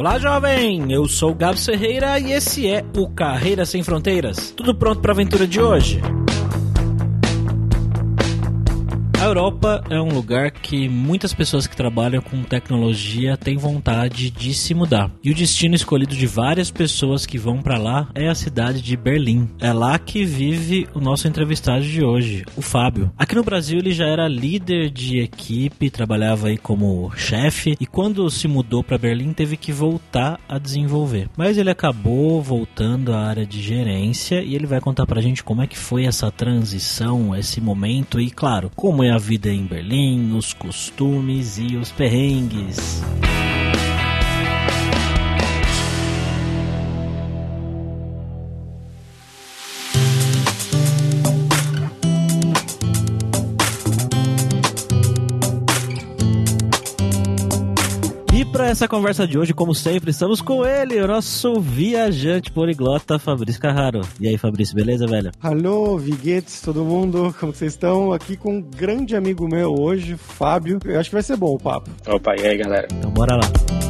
Olá, 0.00 0.18
jovem! 0.18 0.90
Eu 0.90 1.06
sou 1.06 1.32
o 1.32 1.34
Gabs 1.34 1.66
Ferreira 1.66 2.18
e 2.18 2.32
esse 2.32 2.66
é 2.66 2.82
o 2.96 3.06
Carreira 3.06 3.66
Sem 3.66 3.82
Fronteiras. 3.82 4.50
Tudo 4.56 4.74
pronto 4.74 5.02
para 5.02 5.10
a 5.10 5.14
aventura 5.14 5.46
de 5.46 5.60
hoje? 5.60 6.00
A 9.20 9.24
Europa 9.24 9.84
é 9.90 10.00
um 10.00 10.08
lugar 10.08 10.50
que 10.50 10.88
muitas 10.88 11.34
pessoas 11.34 11.66
que 11.66 11.76
trabalham 11.76 12.22
com 12.22 12.42
tecnologia 12.42 13.36
têm 13.36 13.54
vontade 13.54 14.30
de 14.30 14.54
se 14.54 14.72
mudar. 14.72 15.10
E 15.22 15.30
o 15.30 15.34
destino 15.34 15.74
escolhido 15.74 16.16
de 16.16 16.26
várias 16.26 16.70
pessoas 16.70 17.26
que 17.26 17.36
vão 17.36 17.60
para 17.60 17.76
lá 17.76 18.08
é 18.14 18.30
a 18.30 18.34
cidade 18.34 18.80
de 18.80 18.96
Berlim. 18.96 19.46
É 19.60 19.74
lá 19.74 19.98
que 19.98 20.24
vive 20.24 20.88
o 20.94 21.00
nosso 21.00 21.28
entrevistado 21.28 21.84
de 21.84 22.02
hoje, 22.02 22.46
o 22.56 22.62
Fábio. 22.62 23.12
Aqui 23.18 23.34
no 23.34 23.44
Brasil 23.44 23.78
ele 23.78 23.92
já 23.92 24.06
era 24.06 24.26
líder 24.26 24.88
de 24.88 25.18
equipe, 25.18 25.90
trabalhava 25.90 26.48
aí 26.48 26.56
como 26.56 27.12
chefe 27.14 27.76
e 27.78 27.84
quando 27.84 28.30
se 28.30 28.48
mudou 28.48 28.82
para 28.82 28.96
Berlim 28.96 29.34
teve 29.34 29.58
que 29.58 29.70
voltar 29.70 30.40
a 30.48 30.56
desenvolver. 30.56 31.28
Mas 31.36 31.58
ele 31.58 31.68
acabou 31.70 32.40
voltando 32.40 33.12
à 33.12 33.20
área 33.20 33.44
de 33.44 33.60
gerência 33.60 34.42
e 34.42 34.54
ele 34.54 34.66
vai 34.66 34.80
contar 34.80 35.04
pra 35.04 35.20
gente 35.20 35.44
como 35.44 35.60
é 35.60 35.66
que 35.66 35.76
foi 35.76 36.06
essa 36.06 36.30
transição, 36.30 37.36
esse 37.36 37.60
momento 37.60 38.18
e 38.18 38.30
claro, 38.30 38.70
como 38.74 39.04
é 39.04 39.09
a 39.10 39.18
vida 39.18 39.48
em 39.48 39.64
Berlim, 39.64 40.36
os 40.36 40.52
costumes 40.52 41.58
e 41.58 41.76
os 41.76 41.90
perrengues. 41.90 43.02
Essa 58.80 58.88
conversa 58.88 59.26
de 59.26 59.36
hoje, 59.36 59.52
como 59.52 59.74
sempre, 59.74 60.10
estamos 60.10 60.40
com 60.40 60.64
ele, 60.64 60.98
o 61.02 61.06
nosso 61.06 61.60
viajante 61.60 62.50
poliglota 62.50 63.18
Fabrício 63.18 63.60
Carraro. 63.60 64.00
E 64.18 64.26
aí, 64.26 64.38
Fabrício, 64.38 64.74
beleza, 64.74 65.06
velho? 65.06 65.30
Alô, 65.42 65.98
Viguetes, 65.98 66.62
todo 66.62 66.82
mundo, 66.82 67.34
como 67.38 67.52
vocês 67.52 67.74
estão? 67.74 68.10
Aqui 68.10 68.38
com 68.38 68.56
um 68.56 68.62
grande 68.62 69.14
amigo 69.14 69.46
meu 69.46 69.74
hoje, 69.78 70.16
Fábio. 70.16 70.78
Eu 70.82 70.98
acho 70.98 71.10
que 71.10 71.14
vai 71.14 71.22
ser 71.22 71.36
bom 71.36 71.56
o 71.56 71.58
papo. 71.58 71.90
Opa, 72.06 72.34
e 72.36 72.46
aí, 72.46 72.56
galera? 72.56 72.88
Então 72.90 73.10
bora 73.10 73.36
lá. 73.36 73.89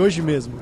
hoje 0.00 0.20
mesmo. 0.20 0.54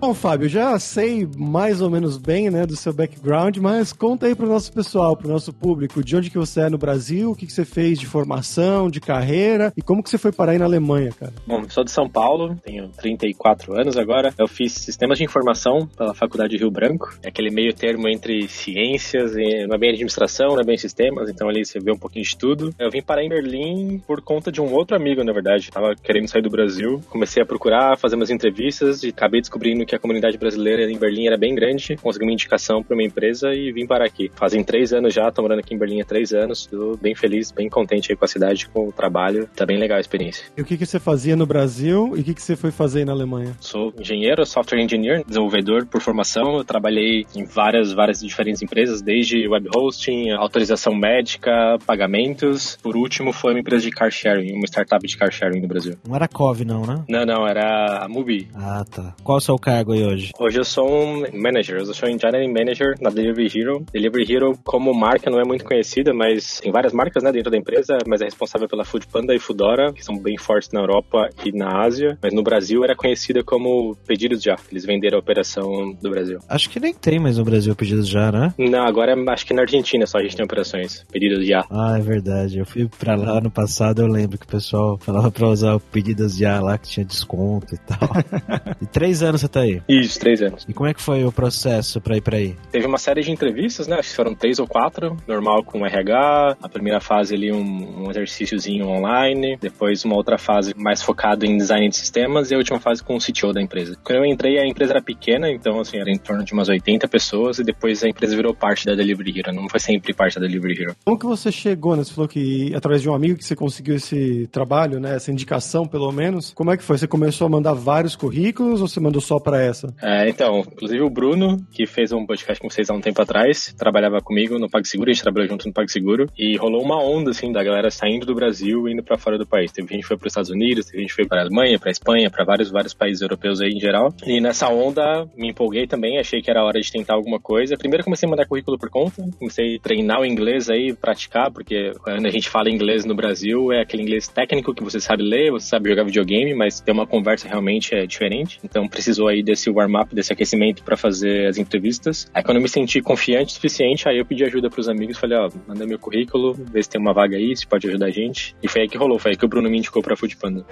Bom, 0.00 0.14
Fábio, 0.14 0.48
já 0.48 0.78
sei 0.78 1.28
mais 1.36 1.82
ou 1.82 1.90
menos 1.90 2.16
bem, 2.16 2.48
né, 2.48 2.64
do 2.64 2.74
seu 2.74 2.90
background, 2.90 3.58
mas 3.58 3.92
conta 3.92 4.26
aí 4.26 4.34
pro 4.34 4.48
nosso 4.48 4.72
pessoal, 4.72 5.14
pro 5.14 5.28
nosso 5.28 5.52
público, 5.52 6.02
de 6.02 6.16
onde 6.16 6.30
que 6.30 6.38
você 6.38 6.62
é 6.62 6.70
no 6.70 6.78
Brasil, 6.78 7.30
o 7.30 7.36
que 7.36 7.44
que 7.44 7.52
você 7.52 7.66
fez 7.66 7.98
de 7.98 8.06
formação, 8.06 8.90
de 8.90 8.98
carreira 8.98 9.70
e 9.76 9.82
como 9.82 10.02
que 10.02 10.08
você 10.08 10.16
foi 10.16 10.32
parar 10.32 10.52
aí 10.52 10.58
na 10.58 10.64
Alemanha, 10.64 11.12
cara? 11.12 11.34
Bom, 11.46 11.68
sou 11.68 11.84
de 11.84 11.90
São 11.90 12.08
Paulo, 12.08 12.58
tenho 12.64 12.88
34 12.88 13.78
anos 13.78 13.98
agora. 13.98 14.32
Eu 14.38 14.48
fiz 14.48 14.72
Sistemas 14.72 15.18
de 15.18 15.24
Informação 15.24 15.86
pela 15.86 16.14
Faculdade 16.14 16.56
Rio 16.56 16.70
Branco. 16.70 17.14
É 17.22 17.28
aquele 17.28 17.50
meio 17.50 17.74
termo 17.74 18.08
entre 18.08 18.48
ciências, 18.48 19.36
e 19.36 19.66
não 19.66 19.74
é 19.74 19.78
bem 19.78 19.90
administração, 19.90 20.54
não 20.54 20.60
é 20.60 20.64
bem 20.64 20.78
sistemas, 20.78 21.28
então 21.28 21.46
ali 21.46 21.62
você 21.62 21.78
vê 21.78 21.92
um 21.92 21.98
pouquinho 21.98 22.24
de 22.24 22.38
tudo. 22.38 22.74
Eu 22.78 22.90
vim 22.90 23.02
parar 23.02 23.22
em 23.22 23.28
Berlim 23.28 23.98
por 24.06 24.22
conta 24.22 24.50
de 24.50 24.62
um 24.62 24.72
outro 24.72 24.96
amigo, 24.96 25.22
na 25.22 25.32
verdade. 25.34 25.70
Tava 25.70 25.94
querendo 25.94 26.26
sair 26.26 26.42
do 26.42 26.48
Brasil, 26.48 27.02
comecei 27.10 27.42
a 27.42 27.46
procurar, 27.46 27.98
fazer 27.98 28.16
umas 28.16 28.30
entrevistas 28.30 29.02
e 29.02 29.08
acabei 29.08 29.42
descobrindo 29.42 29.89
que 29.90 29.96
a 29.96 29.98
comunidade 29.98 30.38
brasileira 30.38 30.88
em 30.88 30.96
Berlim 30.96 31.26
era 31.26 31.36
bem 31.36 31.52
grande, 31.52 31.96
consegui 31.96 32.24
uma 32.24 32.32
indicação 32.32 32.80
para 32.80 32.94
uma 32.94 33.02
empresa 33.02 33.52
e 33.52 33.72
vim 33.72 33.88
parar 33.88 34.04
aqui. 34.04 34.30
Fazem 34.36 34.62
três 34.62 34.92
anos 34.92 35.12
já, 35.12 35.32
tô 35.32 35.42
morando 35.42 35.58
aqui 35.58 35.74
em 35.74 35.78
Berlim 35.78 36.00
há 36.00 36.04
três 36.04 36.32
anos, 36.32 36.64
tô 36.66 36.96
bem 36.96 37.12
feliz, 37.12 37.50
bem 37.50 37.68
contente 37.68 38.12
aí 38.12 38.16
com 38.16 38.24
a 38.24 38.28
cidade, 38.28 38.68
com 38.68 38.86
o 38.86 38.92
trabalho, 38.92 39.48
tá 39.56 39.66
bem 39.66 39.78
legal 39.78 39.98
a 39.98 40.00
experiência. 40.00 40.44
E 40.56 40.62
o 40.62 40.64
que 40.64 40.76
que 40.76 40.86
você 40.86 41.00
fazia 41.00 41.34
no 41.34 41.44
Brasil 41.44 42.12
e 42.16 42.20
o 42.20 42.24
que 42.24 42.34
que 42.34 42.42
você 42.42 42.54
foi 42.54 42.70
fazer 42.70 43.00
aí 43.00 43.04
na 43.04 43.10
Alemanha? 43.10 43.56
Sou 43.58 43.92
engenheiro, 43.98 44.46
software 44.46 44.80
engineer, 44.80 45.24
desenvolvedor 45.26 45.84
por 45.86 46.00
formação, 46.00 46.58
eu 46.58 46.64
trabalhei 46.64 47.26
em 47.34 47.44
várias, 47.44 47.92
várias 47.92 48.20
diferentes 48.20 48.62
empresas, 48.62 49.02
desde 49.02 49.48
web 49.48 49.68
hosting, 49.74 50.30
autorização 50.30 50.94
médica, 50.94 51.50
pagamentos, 51.84 52.78
por 52.80 52.96
último 52.96 53.32
foi 53.32 53.54
uma 53.54 53.60
empresa 53.60 53.82
de 53.82 53.90
car 53.90 54.12
sharing, 54.12 54.52
uma 54.52 54.66
startup 54.66 55.04
de 55.04 55.16
car 55.16 55.32
sharing 55.32 55.60
no 55.60 55.66
Brasil. 55.66 55.96
Não 56.06 56.14
era 56.14 56.28
Cove, 56.28 56.64
não, 56.64 56.86
né? 56.86 57.04
Não, 57.08 57.26
não, 57.26 57.44
era 57.44 58.04
a 58.04 58.08
Mubi. 58.08 58.48
Ah, 58.54 58.84
tá. 58.88 59.16
Qual 59.24 59.36
é 59.36 59.40
o 59.40 59.40
seu 59.40 59.58
cargo 59.80 59.92
aí 59.92 60.04
hoje? 60.04 60.32
Hoje 60.38 60.58
eu 60.58 60.64
sou 60.64 60.88
um 60.88 61.24
manager, 61.32 61.78
eu 61.78 61.94
sou 61.94 62.08
um 62.08 62.12
engineering 62.12 62.52
manager 62.52 62.94
na 63.00 63.10
Delivery 63.10 63.50
Hero. 63.54 63.84
Delivery 63.92 64.32
Hero, 64.32 64.58
como 64.64 64.92
marca, 64.92 65.30
não 65.30 65.40
é 65.40 65.44
muito 65.44 65.64
conhecida, 65.64 66.12
mas 66.12 66.60
tem 66.60 66.70
várias 66.70 66.92
marcas 66.92 67.22
né, 67.22 67.32
dentro 67.32 67.50
da 67.50 67.56
empresa, 67.56 67.98
mas 68.06 68.20
é 68.20 68.24
responsável 68.24 68.68
pela 68.68 68.84
Food 68.84 69.06
Panda 69.06 69.34
e 69.34 69.38
Foodora, 69.38 69.92
que 69.92 70.04
são 70.04 70.18
bem 70.18 70.36
fortes 70.36 70.70
na 70.72 70.80
Europa 70.80 71.30
e 71.44 71.52
na 71.52 71.82
Ásia. 71.82 72.18
Mas 72.22 72.34
no 72.34 72.42
Brasil 72.42 72.84
era 72.84 72.94
conhecida 72.94 73.42
como 73.42 73.96
Pedidos 74.06 74.42
Já. 74.42 74.56
Eles 74.70 74.84
venderam 74.84 75.18
a 75.18 75.20
operação 75.20 75.96
do 76.00 76.10
Brasil. 76.10 76.38
Acho 76.48 76.68
que 76.68 76.78
nem 76.78 76.92
tem 76.92 77.18
mais 77.18 77.38
no 77.38 77.44
Brasil 77.44 77.74
pedidos 77.74 78.08
já, 78.08 78.30
né? 78.30 78.54
Não, 78.58 78.84
agora 78.86 79.14
acho 79.32 79.46
que 79.46 79.54
na 79.54 79.62
Argentina 79.62 80.06
só 80.06 80.18
a 80.18 80.22
gente 80.22 80.36
tem 80.36 80.44
operações. 80.44 81.04
Pedidos 81.10 81.46
Já. 81.46 81.64
Ah, 81.70 81.96
é 81.98 82.00
verdade. 82.00 82.58
Eu 82.58 82.66
fui 82.66 82.88
pra 82.98 83.14
lá 83.14 83.38
ano 83.38 83.50
passado, 83.50 84.02
eu 84.02 84.06
lembro 84.06 84.38
que 84.38 84.44
o 84.44 84.48
pessoal 84.48 84.98
falava 84.98 85.30
pra 85.30 85.48
usar 85.48 85.74
o 85.74 85.80
pedidos 85.80 86.36
já 86.36 86.60
lá, 86.60 86.76
que 86.76 86.88
tinha 86.88 87.04
desconto 87.04 87.74
e 87.74 87.78
tal. 87.78 88.10
e 88.80 88.86
três 88.86 89.22
anos 89.22 89.40
você 89.40 89.48
tá 89.48 89.60
aí. 89.60 89.69
Isso, 89.88 90.18
três 90.18 90.42
anos. 90.42 90.64
E 90.68 90.72
como 90.72 90.88
é 90.88 90.94
que 90.94 91.02
foi 91.02 91.24
o 91.24 91.32
processo 91.32 92.00
pra 92.00 92.16
ir 92.16 92.20
pra 92.20 92.36
aí? 92.36 92.56
Teve 92.70 92.86
uma 92.86 92.98
série 92.98 93.22
de 93.22 93.30
entrevistas, 93.30 93.86
né? 93.86 93.96
Acho 93.98 94.10
que 94.10 94.16
foram 94.16 94.34
três 94.34 94.58
ou 94.58 94.66
quatro. 94.66 95.16
Normal 95.26 95.62
com 95.64 95.84
RH. 95.84 96.56
A 96.62 96.68
primeira 96.68 97.00
fase 97.00 97.34
ali, 97.34 97.52
um, 97.52 98.04
um 98.04 98.10
exercíciozinho 98.10 98.88
online. 98.88 99.56
Depois 99.60 100.04
uma 100.04 100.16
outra 100.16 100.38
fase 100.38 100.74
mais 100.76 101.02
focado 101.02 101.44
em 101.44 101.56
design 101.56 101.88
de 101.88 101.96
sistemas. 101.96 102.50
E 102.50 102.54
a 102.54 102.58
última 102.58 102.80
fase 102.80 103.02
com 103.02 103.16
o 103.16 103.18
CTO 103.18 103.52
da 103.52 103.60
empresa. 103.60 103.96
Quando 104.02 104.18
eu 104.18 104.24
entrei, 104.24 104.58
a 104.58 104.66
empresa 104.66 104.92
era 104.92 105.02
pequena. 105.02 105.50
Então, 105.50 105.80
assim, 105.80 105.98
era 105.98 106.10
em 106.10 106.18
torno 106.18 106.44
de 106.44 106.52
umas 106.52 106.68
80 106.68 107.06
pessoas. 107.08 107.58
E 107.58 107.64
depois 107.64 108.02
a 108.02 108.08
empresa 108.08 108.34
virou 108.34 108.54
parte 108.54 108.86
da 108.86 108.94
Delivery 108.94 109.38
Hero. 109.38 109.52
Não 109.52 109.68
foi 109.68 109.80
sempre 109.80 110.14
parte 110.14 110.38
da 110.38 110.46
Delivery 110.46 110.82
Hero. 110.82 110.96
Como 111.04 111.18
que 111.18 111.26
você 111.26 111.52
chegou, 111.52 111.96
né? 111.96 112.04
Você 112.04 112.14
falou 112.14 112.28
que 112.28 112.72
através 112.74 113.02
de 113.02 113.08
um 113.08 113.14
amigo 113.14 113.36
que 113.36 113.44
você 113.44 113.56
conseguiu 113.56 113.96
esse 113.96 114.48
trabalho, 114.48 115.00
né? 115.00 115.16
Essa 115.16 115.30
indicação, 115.30 115.86
pelo 115.86 116.10
menos. 116.12 116.52
Como 116.52 116.70
é 116.70 116.76
que 116.76 116.82
foi? 116.82 116.98
Você 116.98 117.06
começou 117.06 117.46
a 117.46 117.50
mandar 117.50 117.74
vários 117.74 118.16
currículos 118.16 118.80
ou 118.80 118.88
você 118.88 119.00
mandou 119.00 119.20
só 119.20 119.38
essa? 119.66 119.94
É, 120.02 120.28
então, 120.28 120.60
inclusive 120.60 121.02
o 121.02 121.10
Bruno, 121.10 121.58
que 121.70 121.86
fez 121.86 122.12
um 122.12 122.26
podcast 122.26 122.60
com 122.60 122.70
vocês 122.70 122.90
há 122.90 122.94
um 122.94 123.00
tempo 123.00 123.20
atrás, 123.22 123.74
trabalhava 123.76 124.20
comigo 124.20 124.58
no 124.58 124.68
PagSeguro, 124.68 125.10
a 125.10 125.12
gente 125.12 125.22
trabalhou 125.22 125.48
junto 125.48 125.66
no 125.66 125.72
PagSeguro, 125.72 126.26
e 126.38 126.56
rolou 126.56 126.82
uma 126.82 127.02
onda, 127.02 127.30
assim, 127.30 127.52
da 127.52 127.62
galera 127.62 127.90
saindo 127.90 128.26
do 128.26 128.34
Brasil 128.34 128.88
e 128.88 128.92
indo 128.92 129.02
pra 129.02 129.18
fora 129.18 129.38
do 129.38 129.46
país. 129.46 129.72
Teve 129.72 129.88
gente 129.88 130.02
que 130.02 130.08
foi 130.08 130.16
pros 130.16 130.30
Estados 130.32 130.50
Unidos, 130.50 130.86
teve 130.86 130.98
gente 130.98 131.10
que 131.10 131.16
foi 131.16 131.26
pra 131.26 131.40
Alemanha, 131.40 131.78
pra 131.78 131.90
Espanha, 131.90 132.30
pra 132.30 132.44
vários, 132.44 132.70
vários 132.70 132.94
países 132.94 133.22
europeus 133.22 133.60
aí 133.60 133.70
em 133.70 133.80
geral. 133.80 134.14
E 134.26 134.40
nessa 134.40 134.68
onda, 134.68 135.26
me 135.36 135.50
empolguei 135.50 135.86
também, 135.86 136.18
achei 136.18 136.40
que 136.40 136.50
era 136.50 136.64
hora 136.64 136.80
de 136.80 136.90
tentar 136.90 137.14
alguma 137.14 137.40
coisa. 137.40 137.76
Primeiro 137.76 138.04
comecei 138.04 138.26
a 138.26 138.30
mandar 138.30 138.46
currículo 138.46 138.78
por 138.78 138.90
conta, 138.90 139.22
comecei 139.38 139.76
a 139.76 139.80
treinar 139.80 140.20
o 140.20 140.26
inglês 140.26 140.70
aí, 140.70 140.94
praticar, 140.94 141.50
porque 141.50 141.92
quando 142.02 142.26
a 142.26 142.30
gente 142.30 142.48
fala 142.48 142.70
inglês 142.70 143.04
no 143.04 143.14
Brasil, 143.14 143.72
é 143.72 143.82
aquele 143.82 144.02
inglês 144.02 144.28
técnico 144.28 144.74
que 144.74 144.82
você 144.82 145.00
sabe 145.00 145.22
ler, 145.22 145.50
você 145.50 145.66
sabe 145.66 145.90
jogar 145.90 146.04
videogame, 146.04 146.54
mas 146.54 146.80
ter 146.80 146.92
uma 146.92 147.06
conversa 147.06 147.48
realmente 147.48 147.94
é 147.94 148.06
diferente. 148.06 148.58
Então 148.64 148.88
precisou 148.88 149.28
aí 149.28 149.42
desse 149.50 149.68
warm-up, 149.68 150.14
desse 150.14 150.32
aquecimento 150.32 150.82
para 150.82 150.96
fazer 150.96 151.48
as 151.48 151.58
entrevistas. 151.58 152.30
Aí 152.32 152.42
quando 152.42 152.56
eu 152.58 152.62
me 152.62 152.68
senti 152.68 153.00
confiante 153.00 153.50
o 153.50 153.54
suficiente, 153.54 154.08
aí 154.08 154.18
eu 154.18 154.24
pedi 154.24 154.44
ajuda 154.44 154.70
pros 154.70 154.88
amigos, 154.88 155.18
falei, 155.18 155.38
ó, 155.38 155.50
manda 155.66 155.86
meu 155.86 155.98
currículo, 155.98 156.54
vê 156.54 156.82
se 156.82 156.88
tem 156.88 157.00
uma 157.00 157.12
vaga 157.12 157.36
aí, 157.36 157.56
se 157.56 157.66
pode 157.66 157.88
ajudar 157.88 158.06
a 158.06 158.10
gente. 158.10 158.54
E 158.62 158.68
foi 158.68 158.82
aí 158.82 158.88
que 158.88 158.96
rolou, 158.96 159.18
foi 159.18 159.32
aí 159.32 159.36
que 159.36 159.44
o 159.44 159.48
Bruno 159.48 159.68
me 159.68 159.78
indicou 159.78 160.02
pra 160.02 160.16
Food 160.16 160.36
Panda. 160.36 160.64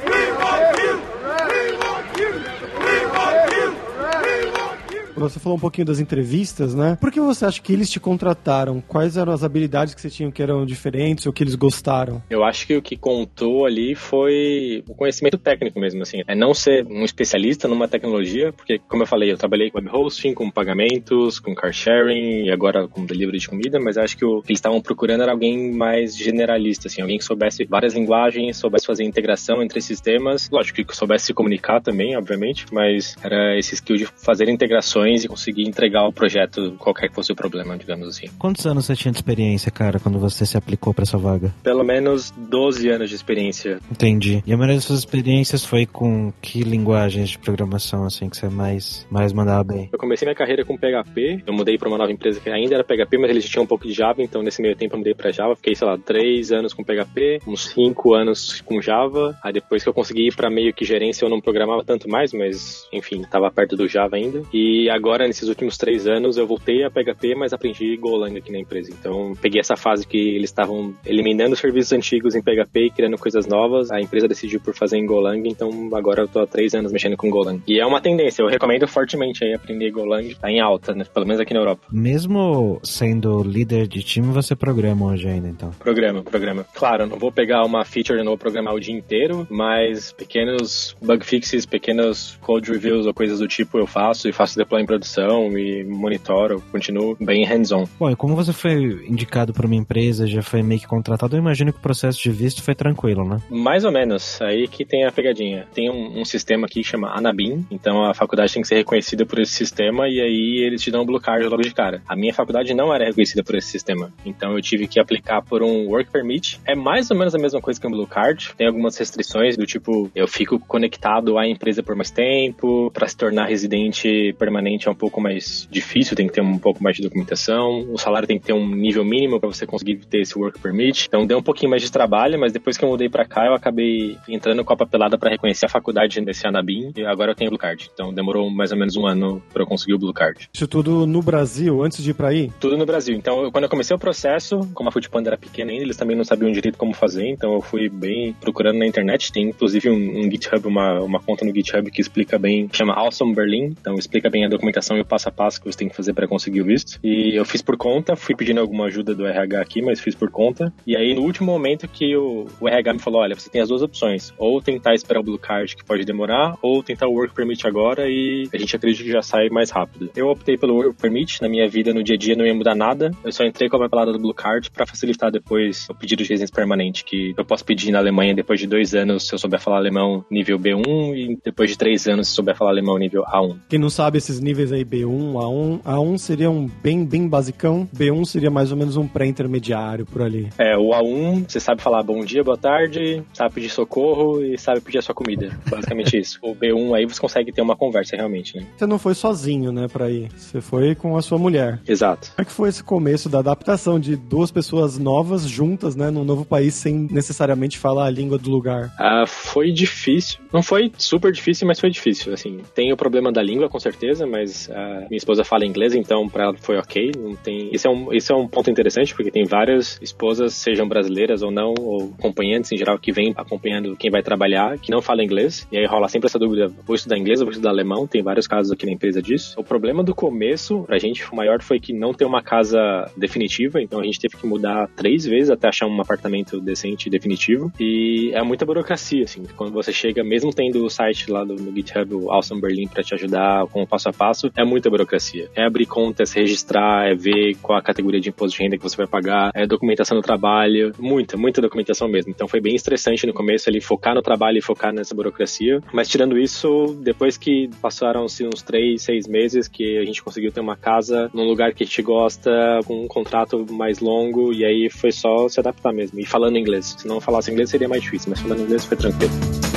Você 5.19 5.41
falou 5.41 5.57
um 5.57 5.61
pouquinho 5.61 5.87
das 5.87 6.01
entrevistas, 6.01 6.75
né? 6.75 6.97
Por 7.01 7.11
que 7.11 7.21
você 7.21 7.45
acha 7.45 7.61
que 7.61 7.73
eles 7.73 7.91
te 7.91 8.01
contrataram? 8.01 8.81
Quais 8.81 9.17
eram 9.17 9.33
as 9.33 9.43
habilidades 9.43 9.95
que 9.95 10.01
você 10.01 10.11
tinha 10.11 10.31
que 10.31 10.43
eram 10.43 10.65
diferentes 10.65 11.27
ou 11.27 11.33
que 11.33 11.43
eles 11.43 11.55
gostaram? 11.55 12.23
Eu 12.31 12.45
acho 12.45 12.67
que 12.67 12.77
o 12.77 12.83
que 12.83 12.97
contou 12.97 13.67
ali 13.67 13.95
foi 13.95 14.83
o 14.89 14.95
conhecimento 14.95 15.39
técnico 15.39 15.79
mesmo, 15.81 16.03
assim. 16.03 16.23
É 16.27 16.35
não 16.35 16.55
ser 16.55 16.87
um 16.87 17.05
especialista 17.05 17.69
numa 17.69 17.89
tecnologia, 17.89 18.53
porque, 18.53 18.79
como 18.89 19.03
eu 19.03 19.07
falei, 19.07 19.33
eu 19.33 19.37
trabalhei 19.37 19.71
com 19.71 19.79
web 19.79 19.91
hosting, 19.93 20.35
com 20.35 20.51
pagamentos, 20.51 21.39
com 21.39 21.55
car 21.55 21.73
sharing 21.73 22.45
e 22.45 22.51
agora 22.51 22.87
com 22.87 23.05
delivery 23.05 23.39
de 23.39 23.49
comida, 23.49 23.81
mas 23.81 23.97
acho 23.97 24.17
que 24.17 24.25
o 24.25 24.41
que 24.43 24.53
eles 24.53 24.59
estavam 24.59 24.81
procurando 24.81 25.23
era 25.23 25.33
alguém 25.33 25.73
mais 25.73 26.17
generalista, 26.17 26.89
assim, 26.89 27.03
alguém 27.03 27.19
que 27.19 27.25
soubesse 27.25 27.65
várias 27.65 27.95
linguagens, 27.95 28.57
soubesse 28.57 28.87
fazer 28.87 29.05
integração 29.05 29.63
entre 29.63 29.81
sistemas, 29.81 30.49
lógico 30.51 30.85
que 30.85 30.97
soubesse 30.97 31.27
se 31.27 31.35
comunicar 31.35 31.81
também, 31.81 32.17
obviamente, 32.17 32.67
mas 32.73 33.17
era 33.23 33.59
esse 33.59 33.75
skill 33.75 33.97
de 33.97 34.07
fazer 34.07 34.49
integrações 34.49 35.08
e 35.17 35.29
conseguir 35.29 35.67
entregar 35.67 36.07
o 36.07 36.13
projeto, 36.13 36.75
qualquer 36.79 37.09
que 37.09 37.15
fosse 37.15 37.33
o 37.33 37.37
problema, 37.37 37.77
digamos 37.77 38.09
assim. 38.09 38.27
Quantos 38.39 38.67
anos 38.67 38.87
você 38.87 38.95
tinha 38.95 39.13
de 39.13 39.19
experiência, 39.19 39.71
cara, 39.71 39.99
quando 39.99 40.19
você 40.19 40.45
se 40.45 40.57
aplicou 40.57 40.93
para 40.93 41.03
essa 41.03 41.19
vaga? 41.19 41.55
Pelo 41.63 41.85
menos 41.85 42.31
12 42.37 42.89
anos 42.89 43.09
de 43.09 43.17
experiência. 43.17 43.81
Entendi. 43.91 44.43
E 44.47 44.53
a 44.53 44.57
maioria 44.57 44.77
dessas 44.77 44.99
experiências 44.99 45.65
foi 45.65 45.87
com 45.87 46.33
que 46.41 46.63
linguagens 46.63 47.31
de 47.31 47.39
programação, 47.39 48.05
assim, 48.05 48.29
que 48.29 48.37
você 48.37 48.49
mais, 48.49 49.07
mais 49.11 49.33
mandava 49.33 49.65
bem? 49.65 49.89
Eu 49.93 49.99
comecei 49.99 50.27
minha 50.27 50.35
carreira 50.35 50.65
com 50.65 50.77
PHP, 50.77 51.43
eu 51.47 51.53
mudei 51.53 51.79
para 51.79 51.89
uma 51.89 51.99
nova 51.99 52.13
empresa 52.13 52.41
que 52.41 52.51
ainda 52.51 52.75
era 52.75 52.85
PHP, 52.85 53.19
mas 53.19 53.31
eles 53.31 53.49
tinham 53.49 53.65
um 53.65 53.67
pouco 53.67 53.87
de 53.87 53.93
Java, 53.93 54.23
então 54.23 54.43
nesse 54.43 54.61
meio 54.61 54.77
tempo 54.77 54.95
eu 54.95 54.99
mudei 54.99 55.15
para 55.15 55.31
Java, 55.31 55.57
fiquei, 55.57 55.75
sei 55.75 55.87
lá, 55.87 55.99
3 55.99 56.53
anos 56.53 56.75
com 56.75 56.85
PHP, 56.85 57.41
uns 57.47 57.69
5 57.69 58.15
anos 58.15 58.61
com 58.61 58.81
Java, 58.81 59.37
aí 59.43 59.53
depois 59.53 59.83
que 59.83 59.89
eu 59.89 59.95
consegui 59.95 60.29
ir 60.29 60.35
para 60.35 60.51
meio 60.51 60.73
que 60.73 60.85
gerência 60.85 61.25
eu 61.25 61.31
não 61.31 61.41
programava 61.41 61.85
tanto 61.85 62.09
mais, 62.09 62.33
mas 62.33 62.87
enfim, 62.93 63.23
estava 63.23 63.51
perto 63.51 63.77
do 63.77 63.89
Java 63.89 64.17
ainda. 64.17 64.43
E 64.53 64.89
agora, 64.99 65.27
nesses 65.27 65.49
últimos 65.49 65.77
3 65.79 66.07
anos, 66.07 66.37
eu 66.37 66.47
voltei 66.47 66.85
a 66.85 66.91
PHP, 66.91 67.35
mas 67.35 67.53
aprendi 67.53 67.97
Golang 67.97 68.37
aqui 68.37 68.53
na 68.53 68.59
empresa. 68.59 68.91
Então, 68.93 69.35
peguei 69.41 69.61
essa 69.61 69.77
fase 69.77 70.07
que 70.07 70.19
eles 70.19 70.51
estavam 70.51 70.95
eliminando 71.07 71.57
serviços 71.57 71.93
antigos 71.93 72.35
em 72.35 72.43
PHP 72.43 72.87
e 72.87 72.91
criando 72.91 73.17
coisas 73.17 73.47
novas. 73.47 73.91
A 73.91 74.01
empresa 74.01 74.29
decidiu 74.29 74.61
por 74.61 74.75
fazer 74.75 74.99
em 74.99 75.07
Golang, 75.07 75.49
então 75.49 75.91
agora 75.95 76.23
eu 76.23 76.29
tô 76.29 76.41
há 76.41 76.47
3 76.47 76.75
anos 76.75 76.93
mexendo 76.93 77.17
com 77.17 77.31
Golang. 77.31 77.63
E 77.67 77.81
é 77.81 77.87
uma 77.87 78.01
tendência, 78.01 78.43
eu 78.43 78.49
recomendo 78.49 78.87
fortemente 78.87 79.45
aí 79.45 79.55
aprender 79.55 79.91
Golang, 79.91 80.35
tá 80.35 80.51
em 80.51 80.61
alta, 80.61 80.95
né? 80.95 81.05
pelo 81.13 81.27
menos 81.27 81.41
aqui 81.41 81.55
na 81.55 81.61
Europa. 81.61 81.87
Mesmo 81.91 82.81
sendo 82.83 83.43
líder 83.43 83.87
de 83.87 84.03
time, 84.03 84.33
você 84.33 84.55
programa 84.55 85.07
hoje 85.07 85.29
ainda, 85.29 85.49
então? 85.49 85.71
Programa, 85.79 86.23
programa. 86.23 86.67
Claro, 86.75 87.07
não 87.07 87.19
vou 87.19 87.33
pegar 87.33 87.65
uma 87.65 87.85
feature 87.85 88.19
e 88.19 88.23
não 88.23 88.33
vou 88.33 88.39
programar 88.39 88.75
o 88.75 88.81
dia 88.81 88.95
inteiro, 88.95 89.47
mas 89.51 90.13
pequenos 90.13 90.97
bug 91.01 91.25
fixes, 91.25 91.65
pequenos 91.65 92.39
code 92.43 92.71
reviews 92.71 93.07
ou 93.07 93.15
coisas 93.15 93.39
do 93.39 93.49
tipo 93.49 93.79
eu 93.79 93.87
faço 93.87 94.29
e 94.29 94.33
faço 94.33 94.57
deploy 94.57 94.83
produção 94.89 95.57
e 95.59 95.85
monitoro, 95.85 96.63
continuo 96.73 97.15
bem 97.21 97.45
hands-on. 97.45 97.85
Bom, 98.01 98.11
e 98.11 98.17
como 98.17 98.35
você 98.35 98.55
foi 98.55 99.07
indicado 99.07 99.53
por 99.53 99.67
uma 99.67 99.75
empresa, 99.75 100.27
já 100.27 100.41
foi 100.41 100.63
meio 100.63 100.81
que 100.81 100.87
contratado, 100.87 101.37
eu 101.37 101.41
imagino 101.41 101.75
que 101.75 101.79
o 101.79 101.83
processo 101.83 102.23
de 102.23 102.31
visto 102.31 102.63
foi 102.63 102.75
tranquilo, 102.75 103.23
né? 103.23 103.37
Mais 103.51 103.85
ou 103.85 103.93
menos, 103.93 104.41
aí 104.41 104.67
que 104.67 104.87
tem 104.87 105.05
a 105.05 105.13
pegadinha. 105.13 105.67
Tem 105.75 105.91
um, 105.91 106.21
um 106.21 106.25
sistema 106.25 106.67
aqui 106.67 106.81
que 106.81 106.89
chama 106.89 107.11
Anabim, 107.15 107.67
então 107.71 108.03
a 108.03 108.15
faculdade 108.15 108.55
tem 108.55 108.63
que 108.63 108.69
ser 108.69 108.77
reconhecida 108.77 109.27
por 109.27 109.39
esse 109.39 109.53
sistema 109.53 110.09
e 110.09 110.21
aí 110.21 110.65
eles 110.65 110.81
te 110.81 110.91
dão 110.91 111.03
um 111.03 111.07
blue 111.07 111.21
card 111.21 111.47
logo 111.47 111.63
de 111.63 111.75
cara. 111.75 112.03
A 112.09 112.17
minha 112.17 112.33
faculdade 112.33 112.73
não 112.73 112.95
era 112.95 113.05
reconhecida 113.05 113.45
por 113.45 113.57
esse 113.57 113.69
sistema, 113.69 114.11
então 114.25 114.55
eu 114.55 114.63
tive 114.63 114.89
que 114.89 114.99
aplicar 114.99 115.43
por 115.43 115.63
um 115.63 115.89
work 115.89 116.11
permit. 116.11 116.59
É 116.65 116.75
mais 116.75 117.11
ou 117.11 117.17
menos 117.19 117.35
a 117.35 117.39
mesma 117.39 117.61
coisa 117.61 117.79
que 117.79 117.87
um 117.87 117.91
blue 117.91 118.07
card, 118.07 118.55
tem 118.57 118.67
algumas 118.67 118.97
restrições 118.97 119.55
do 119.55 119.67
tipo, 119.67 120.11
eu 120.15 120.27
fico 120.27 120.59
conectado 120.59 121.37
à 121.37 121.47
empresa 121.47 121.83
por 121.83 121.95
mais 121.95 122.11
tempo, 122.11 122.91
para 122.91 123.07
se 123.07 123.17
tornar 123.17 123.47
residente 123.47 124.35
permanente 124.39 124.78
é 124.87 124.91
um 124.91 124.95
pouco 124.95 125.21
mais 125.21 125.67
difícil, 125.71 126.15
tem 126.15 126.27
que 126.27 126.35
ter 126.35 126.43
um 126.43 126.59
pouco 126.59 126.83
mais 126.83 126.97
de 126.97 127.03
documentação, 127.03 127.87
o 127.91 127.99
salário 127.99 128.29
tem 128.29 128.39
que 128.39 128.47
ter 128.47 128.53
um 128.53 128.69
nível 128.69 129.05
mínimo 129.05 129.41
para 129.41 129.49
você 129.49 129.67
conseguir 129.67 129.97
ter 129.97 130.21
esse 130.21 130.39
work 130.39 130.61
permit. 130.61 131.07
Então 131.09 131.27
deu 131.27 131.39
um 131.39 131.43
pouquinho 131.43 131.71
mais 131.71 131.83
de 131.83 131.91
trabalho, 131.91 132.39
mas 132.39 132.53
depois 132.53 132.77
que 132.77 132.85
eu 132.85 132.89
mudei 132.89 133.09
para 133.09 133.25
cá, 133.25 133.47
eu 133.47 133.55
acabei 133.55 134.17
entrando 134.29 134.65
com 134.65 134.73
a 134.73 134.77
papelada 134.77 135.19
para 135.19 135.31
reconhecer 135.31 135.67
a 135.67 135.69
faculdade 135.69 136.21
desse 136.21 136.47
Anabim 136.47 136.93
e 136.97 137.05
agora 137.05 137.33
eu 137.33 137.35
tenho 137.35 137.51
blue 137.51 137.59
card. 137.59 137.91
Então 137.93 138.13
demorou 138.13 138.51
mais 138.51 138.73
ou 138.73 138.79
menos 138.79 138.97
um 138.97 139.07
ano 139.07 139.43
para 139.53 139.63
eu 139.63 139.67
conseguir 139.67 139.95
o 139.95 139.99
blue 139.99 140.13
card. 140.13 140.49
Isso 140.53 140.67
tudo 140.67 141.07
no 141.07 141.23
Brasil, 141.23 141.83
antes 141.83 142.03
de 142.03 142.11
ir 142.11 142.15
para 142.15 142.29
aí? 142.29 142.51
Tudo 142.61 142.77
no 142.77 142.87
Brasil. 142.87 143.17
Então, 143.17 143.43
eu, 143.43 143.53
quando 143.53 143.65
eu 143.65 143.71
comecei 143.71 143.95
o 143.95 143.99
processo, 143.99 144.61
como 144.75 144.89
a 144.89 144.93
Foodpanda 144.93 145.31
era 145.31 145.39
pequena 145.39 145.71
ainda, 145.71 145.85
eles 145.85 145.97
também 145.97 146.17
não 146.17 146.25
sabiam 146.25 146.53
direito 146.53 146.79
como 146.79 146.95
fazer, 146.95 147.27
então 147.29 147.55
eu 147.55 147.61
fui 147.61 147.89
bem 147.89 148.35
procurando 148.41 148.79
na 148.79 148.87
internet. 148.87 149.33
Tem 149.33 149.49
inclusive 149.49 149.91
um, 149.91 150.21
um 150.21 150.31
GitHub, 150.31 150.67
uma, 150.67 151.01
uma 151.01 151.21
conta 151.21 151.45
no 151.45 151.55
GitHub 151.55 151.91
que 151.91 152.01
explica 152.01 152.39
bem, 152.39 152.69
chama 152.73 152.95
Awesome 152.95 153.35
Berlin, 153.35 153.75
então 153.81 153.95
explica 153.95 154.31
bem 154.31 154.45
a 154.45 154.49
documentação 154.49 154.68
e 154.69 155.01
o 155.01 155.05
passo 155.05 155.29
a 155.29 155.33
passo 155.33 155.61
que 155.61 155.71
você 155.71 155.79
tem 155.79 155.89
que 155.89 155.97
fazer 155.97 156.13
para 156.13 156.27
conseguir 156.27 156.63
o 156.63 156.65
visto. 156.65 156.99
E 157.03 157.37
eu 157.37 157.45
fiz 157.45 157.63
por 157.63 157.77
conta, 157.77 158.17
fui 158.17 158.35
pedindo 158.35 158.61
alguma 158.61 158.87
ajuda 158.87 159.15
do 159.15 159.27
RH 159.27 159.61
aqui, 159.61 159.83
mas 159.83 160.01
fiz 160.01 160.15
por 160.15 160.31
conta. 160.31 160.73
E 160.87 160.97
aí, 160.97 161.15
no 161.15 161.23
último 161.23 161.51
momento 161.51 161.87
que 161.89 162.17
o, 162.17 162.47
o 162.61 162.69
RH 162.69 162.95
me 162.95 162.99
falou: 162.99 163.21
olha, 163.21 163.35
você 163.35 163.51
tem 163.51 163.61
as 163.61 163.69
duas 163.69 163.83
opções, 163.83 164.33
ou 164.39 164.61
tentar 164.61 164.95
esperar 164.95 165.21
o 165.21 165.23
Blue 165.23 165.39
Card, 165.39 165.77
que 165.77 165.85
pode 165.85 166.05
demorar, 166.05 166.57
ou 166.63 166.83
tentar 166.83 167.07
o 167.07 167.13
Work 167.13 167.35
Permit 167.35 167.67
agora 167.67 168.09
e 168.09 168.49
a 168.53 168.59
gente 168.59 168.75
acredita 168.75 169.05
que 169.05 169.11
já 169.11 169.23
sai 169.23 169.49
mais 169.49 169.71
rápido. 169.71 170.11
Eu 170.17 170.29
optei 170.29 170.57
pelo 170.57 170.75
Work 170.75 171.01
Permit, 171.01 171.41
na 171.43 171.49
minha 171.49 171.69
vida 171.69 171.93
no 171.93 172.03
dia 172.03 172.15
a 172.15 172.19
dia 172.19 172.37
não 172.37 172.47
ia 172.47 172.55
mudar 172.55 172.75
nada, 172.75 173.11
eu 173.25 173.33
só 173.33 173.45
entrei 173.45 173.69
com 173.69 173.77
a 173.77 173.81
papelada 173.81 174.13
do 174.13 174.19
Blue 174.19 174.35
Card 174.35 174.71
para 174.71 174.87
facilitar 174.87 175.31
depois 175.31 175.87
o 175.89 175.95
pedido 175.95 176.23
de 176.23 176.29
residência 176.29 176.55
permanente, 176.55 177.05
que 177.05 177.35
eu 177.37 177.45
posso 177.45 177.65
pedir 177.65 177.91
na 177.91 177.99
Alemanha 177.99 178.35
depois 178.35 178.61
de 178.61 178.67
dois 178.67 178.95
anos 178.95 179.27
se 179.27 179.35
eu 179.35 179.39
souber 179.39 179.61
falar 179.61 179.79
alemão 179.79 180.25
nível 180.31 180.59
B1 180.59 181.15
e 181.17 181.39
depois 181.45 181.71
de 181.71 181.79
três 181.79 182.07
anos 182.07 182.29
se 182.29 182.35
souber 182.35 182.57
falar 182.57 182.71
alemão 182.71 182.99
nível 182.99 183.25
A1. 183.25 183.59
Quem 183.69 183.79
não 183.79 183.91
sabe 183.91 184.19
esses 184.19 184.41
níveis 184.49 184.73
aí, 184.73 184.83
B1, 184.83 185.33
A1, 185.35 185.83
A1 185.83 186.19
seria 186.19 186.51
um 186.51 186.67
bem, 186.83 187.05
bem 187.05 187.29
basicão, 187.29 187.87
B1 187.95 188.25
seria 188.25 188.51
mais 188.51 188.73
ou 188.73 188.79
menos 188.79 188.97
um 188.97 189.07
pré-intermediário 189.07 190.07
por 190.07 190.23
ali. 190.23 190.49
É, 190.57 190.75
o 190.75 190.91
A1, 190.91 191.45
você 191.47 191.61
sabe 191.61 191.83
falar 191.83 192.03
bom 192.03 192.25
dia, 192.25 192.43
boa 192.43 192.57
tarde, 192.57 193.23
sabe 193.35 193.55
pedir 193.55 193.69
socorro 193.69 194.43
e 194.43 194.57
sabe 194.57 194.81
pedir 194.81 194.99
a 194.99 195.03
sua 195.03 195.15
comida. 195.15 195.51
Basicamente 195.69 196.17
isso. 196.19 196.39
O 196.41 196.55
B1 196.55 196.97
aí 196.97 197.05
você 197.05 197.21
consegue 197.21 197.53
ter 197.53 197.61
uma 197.61 197.77
conversa 197.77 198.17
realmente, 198.17 198.57
né? 198.57 198.67
Você 198.75 198.87
não 198.87 198.99
foi 198.99 199.15
sozinho, 199.15 199.71
né, 199.71 199.87
pra 199.87 200.09
ir. 200.11 200.31
Você 200.35 200.63
foi 200.63 200.95
com 200.95 201.15
a 201.15 201.21
sua 201.21 201.37
mulher. 201.37 201.81
Exato. 201.87 202.31
Como 202.35 202.43
é 202.43 202.45
que 202.47 202.53
foi 202.53 202.69
esse 202.71 202.83
começo 202.83 203.29
da 203.29 203.41
adaptação 203.41 204.01
de 204.01 204.17
duas 204.17 204.51
pessoas 204.51 204.99
novas 204.99 205.43
juntas, 205.43 205.95
né, 205.95 206.11
num 206.11 206.25
novo 206.25 206.47
país 206.47 206.73
sem 206.73 207.07
necessariamente 207.11 207.77
falar 207.77 208.07
a 208.07 208.11
língua 208.11 208.39
do 208.39 208.49
lugar? 208.49 208.95
Ah, 208.99 209.25
foi 209.27 209.71
difícil. 209.73 210.39
Não 210.51 210.63
foi 210.63 210.91
super 210.97 211.31
difícil, 211.31 211.67
mas 211.67 211.79
foi 211.79 211.91
difícil. 211.91 212.33
Assim, 212.33 212.61
tem 212.75 212.91
o 212.95 212.97
problema 212.97 213.31
da 213.31 213.43
língua, 213.43 213.69
com 213.69 213.79
certeza, 213.79 214.27
mas 214.27 214.38
a 214.71 215.07
minha 215.09 215.17
esposa 215.17 215.45
fala 215.45 215.65
inglês, 215.65 215.95
então 215.95 216.29
pra 216.29 216.45
ela 216.45 216.55
foi 216.59 216.77
ok. 216.77 217.13
Não 217.17 217.35
tem. 217.37 217.71
Isso 217.73 217.87
é 217.87 217.91
um, 217.91 218.13
isso 218.13 218.33
é 218.33 218.37
um 218.37 218.47
ponto 218.47 218.71
interessante, 218.71 219.15
porque 219.15 219.31
tem 219.31 219.45
várias 219.45 219.99
esposas, 220.03 220.55
sejam 220.55 220.89
brasileiras 220.89 221.43
ou 221.43 221.51
não, 221.51 221.75
ou 221.79 222.13
acompanhantes 222.19 222.73
em 222.73 222.77
geral, 222.77 222.99
que 222.99 223.13
vêm 223.13 223.33
acompanhando 223.37 223.97
quem 223.97 224.11
vai 224.11 224.23
trabalhar, 224.23 224.79
que 224.79 224.91
não 224.91 225.03
fala 225.03 225.23
inglês. 225.23 225.67
E 225.71 225.79
aí 225.79 225.87
rola 225.87 226.09
sempre 226.09 226.27
essa 226.27 226.39
dúvida: 226.39 226.69
vou 226.87 226.97
estudar 226.97 227.19
inglês 227.19 227.41
ou 227.41 227.47
vou 227.47 227.53
estudar 227.53 227.71
alemão? 227.71 228.07
Tem 228.07 228.23
vários 228.23 228.47
casos 228.47 228.73
aqui 228.73 228.87
na 228.87 228.93
empresa 228.93 229.23
disso. 229.23 229.55
O 229.59 229.65
problema 229.65 230.03
do 230.03 230.15
começo, 230.15 230.85
pra 230.85 230.99
gente, 230.99 231.25
o 231.31 231.37
maior 231.37 231.63
foi 231.63 231.81
que 231.81 231.93
não 231.93 232.13
ter 232.13 232.25
uma 232.25 232.43
casa 232.43 232.79
definitiva, 233.17 233.81
então 233.81 234.01
a 234.01 234.05
gente 234.05 234.21
teve 234.21 234.37
que 234.37 234.47
mudar 234.47 234.89
três 234.97 235.25
vezes 235.25 235.51
até 235.51 235.69
achar 235.69 235.87
um 235.87 236.01
apartamento 236.01 236.61
decente 236.61 237.09
e 237.09 237.11
definitivo. 237.11 237.73
E 237.79 238.31
é 238.35 238.43
muita 238.43 238.65
burocracia, 238.65 239.25
assim. 239.25 239.45
Quando 239.57 239.73
você 239.73 239.93
chega, 239.93 240.23
mesmo 240.23 240.53
tendo 240.53 240.85
o 240.85 240.91
site 240.91 241.31
lá 241.31 241.45
do, 241.45 241.55
no 241.55 241.75
GitHub, 241.75 242.15
o 242.15 242.31
Awesome 242.31 242.61
Berlin, 242.61 242.89
pra 242.89 243.03
te 243.03 243.15
ajudar 243.15 243.67
com 243.69 243.83
o 243.83 243.87
passo 243.87 244.09
a 244.09 244.13
passo, 244.13 244.28
é 244.57 244.65
muita 244.65 244.91
burocracia. 244.91 245.49
É 245.55 245.65
abrir 245.65 245.87
conta, 245.87 246.23
é 246.23 246.27
registrar, 246.35 247.09
é 247.09 247.15
ver 247.15 247.57
qual 247.63 247.79
a 247.79 247.83
categoria 247.83 248.21
de 248.21 248.29
imposto 248.29 248.57
de 248.57 248.63
renda 248.63 248.77
que 248.77 248.83
você 248.83 248.97
vai 248.97 249.07
pagar, 249.07 249.51
é 249.55 249.67
documentação 249.67 250.17
do 250.17 250.23
trabalho, 250.23 250.93
muita, 250.99 251.37
muita 251.37 251.61
documentação 251.61 252.09
mesmo. 252.09 252.31
Então 252.31 252.49
foi 252.49 252.61
bem 252.61 252.75
estressante 252.75 253.27
no 253.27 253.33
começo 253.33 253.69
ali 253.69 253.81
focar 253.81 254.15
no 254.15 254.23
trabalho 254.23 254.59
e 254.59 254.63
focar 254.63 254.93
nessa 254.93 255.15
burocracia. 255.15 255.81
Mas 255.93 256.09
tirando 256.09 256.39
isso, 256.39 256.97
depois 257.01 257.37
que 257.37 257.71
passaram-se 257.81 258.45
uns 258.45 258.63
três, 258.63 259.03
seis 259.03 259.27
meses 259.27 259.69
que 259.69 259.99
a 259.99 260.05
gente 260.05 260.23
conseguiu 260.23 260.53
ter 260.53 260.61
uma 260.61 260.77
casa 260.77 261.31
num 261.33 261.45
lugar 261.45 261.73
que 261.73 261.83
a 261.83 261.87
gente 261.87 262.03
gosta, 262.03 262.51
com 262.87 263.05
um 263.05 263.09
contrato 263.09 263.67
mais 263.73 264.01
longo, 264.01 264.53
e 264.53 264.65
aí 264.65 264.91
foi 264.91 265.13
só 265.13 265.49
se 265.49 265.61
adaptar 265.61 265.93
mesmo. 265.93 266.19
E 266.21 266.27
falando 266.27 266.59
inglês. 266.59 266.97
Se 266.99 267.07
não 267.07 267.21
falasse 267.21 267.51
inglês 267.51 267.71
seria 267.71 267.89
mais 267.89 268.03
difícil, 268.03 268.31
mas 268.31 268.41
falando 268.41 268.63
inglês 268.63 268.85
foi 268.85 268.97
tranquilo. 268.97 269.68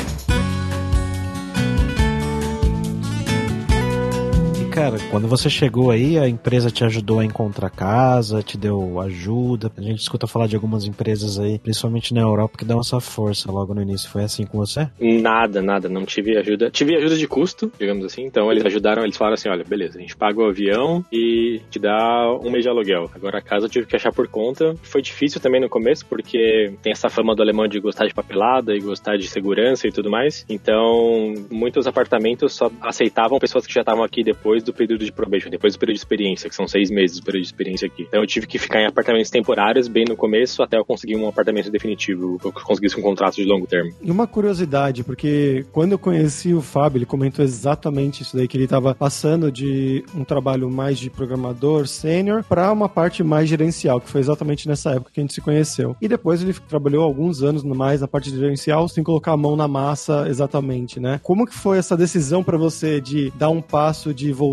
Cara, 4.72 4.98
quando 5.12 5.28
você 5.28 5.50
chegou 5.50 5.92
aí, 5.92 6.18
a 6.18 6.30
empresa 6.30 6.72
te 6.72 6.86
ajudou 6.86 7.20
a 7.20 7.26
encontrar 7.26 7.70
casa, 7.70 8.42
te 8.42 8.58
deu 8.58 9.02
ajuda. 9.02 9.70
A 9.78 9.82
gente 9.82 10.00
escuta 10.00 10.26
falar 10.26 10.48
de 10.48 10.56
algumas 10.56 10.86
empresas 10.86 11.38
aí, 11.38 11.60
principalmente 11.60 12.14
na 12.14 12.22
Europa, 12.22 12.58
que 12.58 12.64
dão 12.64 12.80
essa 12.80 13.02
força 13.02 13.52
logo 13.52 13.74
no 13.74 13.82
início. 13.82 14.10
Foi 14.10 14.24
assim 14.24 14.46
com 14.46 14.58
você? 14.58 14.90
Nada, 14.98 15.62
nada. 15.62 15.90
Não 15.90 16.06
tive 16.06 16.38
ajuda. 16.38 16.70
Tive 16.72 16.96
ajuda 16.96 17.18
de 17.18 17.28
custo, 17.28 17.70
digamos 17.78 18.06
assim. 18.06 18.24
Então 18.24 18.50
eles 18.50 18.66
ajudaram, 18.66 19.04
eles 19.04 19.18
falaram 19.18 19.34
assim: 19.34 19.50
olha, 19.50 19.66
beleza, 19.66 19.98
a 19.98 20.02
gente 20.02 20.16
paga 20.16 20.40
o 20.40 20.46
avião 20.46 21.04
e 21.12 21.60
te 21.70 21.78
dá 21.78 22.32
um 22.42 22.50
mês 22.50 22.64
de 22.64 22.70
aluguel. 22.70 23.12
Agora 23.14 23.40
a 23.40 23.42
casa 23.42 23.66
eu 23.66 23.70
tive 23.70 23.86
que 23.86 23.96
achar 23.98 24.14
por 24.14 24.30
conta. 24.30 24.74
Foi 24.84 25.02
difícil 25.02 25.42
também 25.42 25.60
no 25.60 25.68
começo, 25.68 26.06
porque 26.06 26.74
tem 26.82 26.94
essa 26.94 27.10
fama 27.10 27.36
do 27.36 27.42
alemão 27.42 27.68
de 27.68 27.80
gostar 27.82 28.08
de 28.08 28.14
papelada 28.14 28.74
e 28.74 28.80
gostar 28.80 29.18
de 29.18 29.28
segurança 29.28 29.86
e 29.86 29.92
tudo 29.92 30.10
mais. 30.10 30.46
Então, 30.48 31.34
muitos 31.52 31.88
apartamentos 31.88 32.54
só 32.54 32.72
aceitavam 32.82 33.38
pessoas 33.38 33.68
que 33.68 33.74
já 33.74 33.82
estavam 33.82 34.04
aqui 34.04 34.24
depois 34.24 34.62
do 34.64 34.71
do 34.72 34.76
período 34.78 35.06
de 35.06 35.12
probation, 35.12 35.50
depois 35.50 35.74
do 35.74 35.80
período 35.80 35.96
de 35.96 36.02
experiência, 36.02 36.50
que 36.50 36.56
são 36.56 36.68
seis 36.68 36.90
meses 36.90 37.20
do 37.20 37.26
período 37.26 37.44
de 37.44 37.48
experiência 37.48 37.86
aqui. 37.88 38.04
Então 38.08 38.22
eu 38.22 38.28
tive 38.28 38.48
que 38.48 38.58
ficar 38.58 38.82
em 38.82 38.88
apartamentos 38.88 39.30
temporários 39.30 39.88
bem 39.88 40.06
no 40.08 40.16
começo 40.16 40.64
até 40.64 40.78
eu 40.78 40.86
conseguir 40.86 41.16
um 41.16 41.28
apartamento 41.28 41.70
definitivo, 41.70 42.38
eu 42.44 42.52
conseguisse 42.52 42.98
um 43.00 43.02
contrato 43.02 43.36
de 43.36 43.46
longo 43.46 43.68
termo. 43.68 43.92
E 44.02 44.10
uma 44.10 44.28
curiosidade, 44.28 45.04
porque 45.04 45.66
quando 45.72 45.94
eu 45.94 46.00
conheci 46.00 46.54
o 46.54 46.62
Fábio, 46.62 47.00
ele 47.00 47.06
comentou 47.06 47.44
exatamente 47.44 48.24
isso 48.24 48.36
daí, 48.36 48.48
que 48.48 48.58
ele 48.58 48.66
estava 48.66 48.94
passando 48.96 49.52
de 49.52 50.04
um 50.16 50.24
trabalho 50.24 50.70
mais 50.70 51.00
de 51.00 51.10
programador 51.10 51.88
sênior 51.88 52.44
para 52.44 52.72
uma 52.72 52.88
parte 52.88 53.24
mais 53.24 53.50
gerencial, 53.50 54.00
que 54.00 54.10
foi 54.10 54.22
exatamente 54.22 54.68
nessa 54.68 54.92
época 54.92 55.12
que 55.14 55.20
a 55.20 55.24
gente 55.24 55.34
se 55.34 55.42
conheceu. 55.42 55.96
E 56.02 56.08
depois 56.08 56.42
ele 56.42 56.54
trabalhou 56.54 57.04
alguns 57.04 57.44
anos 57.44 57.64
mais 57.64 58.02
na 58.02 58.08
parte 58.08 58.30
gerencial, 58.30 58.88
sem 58.88 59.04
colocar 59.04 59.34
a 59.34 59.38
mão 59.38 59.56
na 59.56 59.68
massa 59.68 60.28
exatamente, 60.28 61.00
né? 61.00 61.20
Como 61.24 61.46
que 61.46 61.54
foi 61.54 61.78
essa 61.78 61.98
decisão 61.98 62.44
para 62.44 62.58
você 62.58 63.02
de 63.02 63.32
dar 63.36 63.50
um 63.50 63.62
passo 63.62 64.14
de 64.14 64.32
voltar 64.32 64.51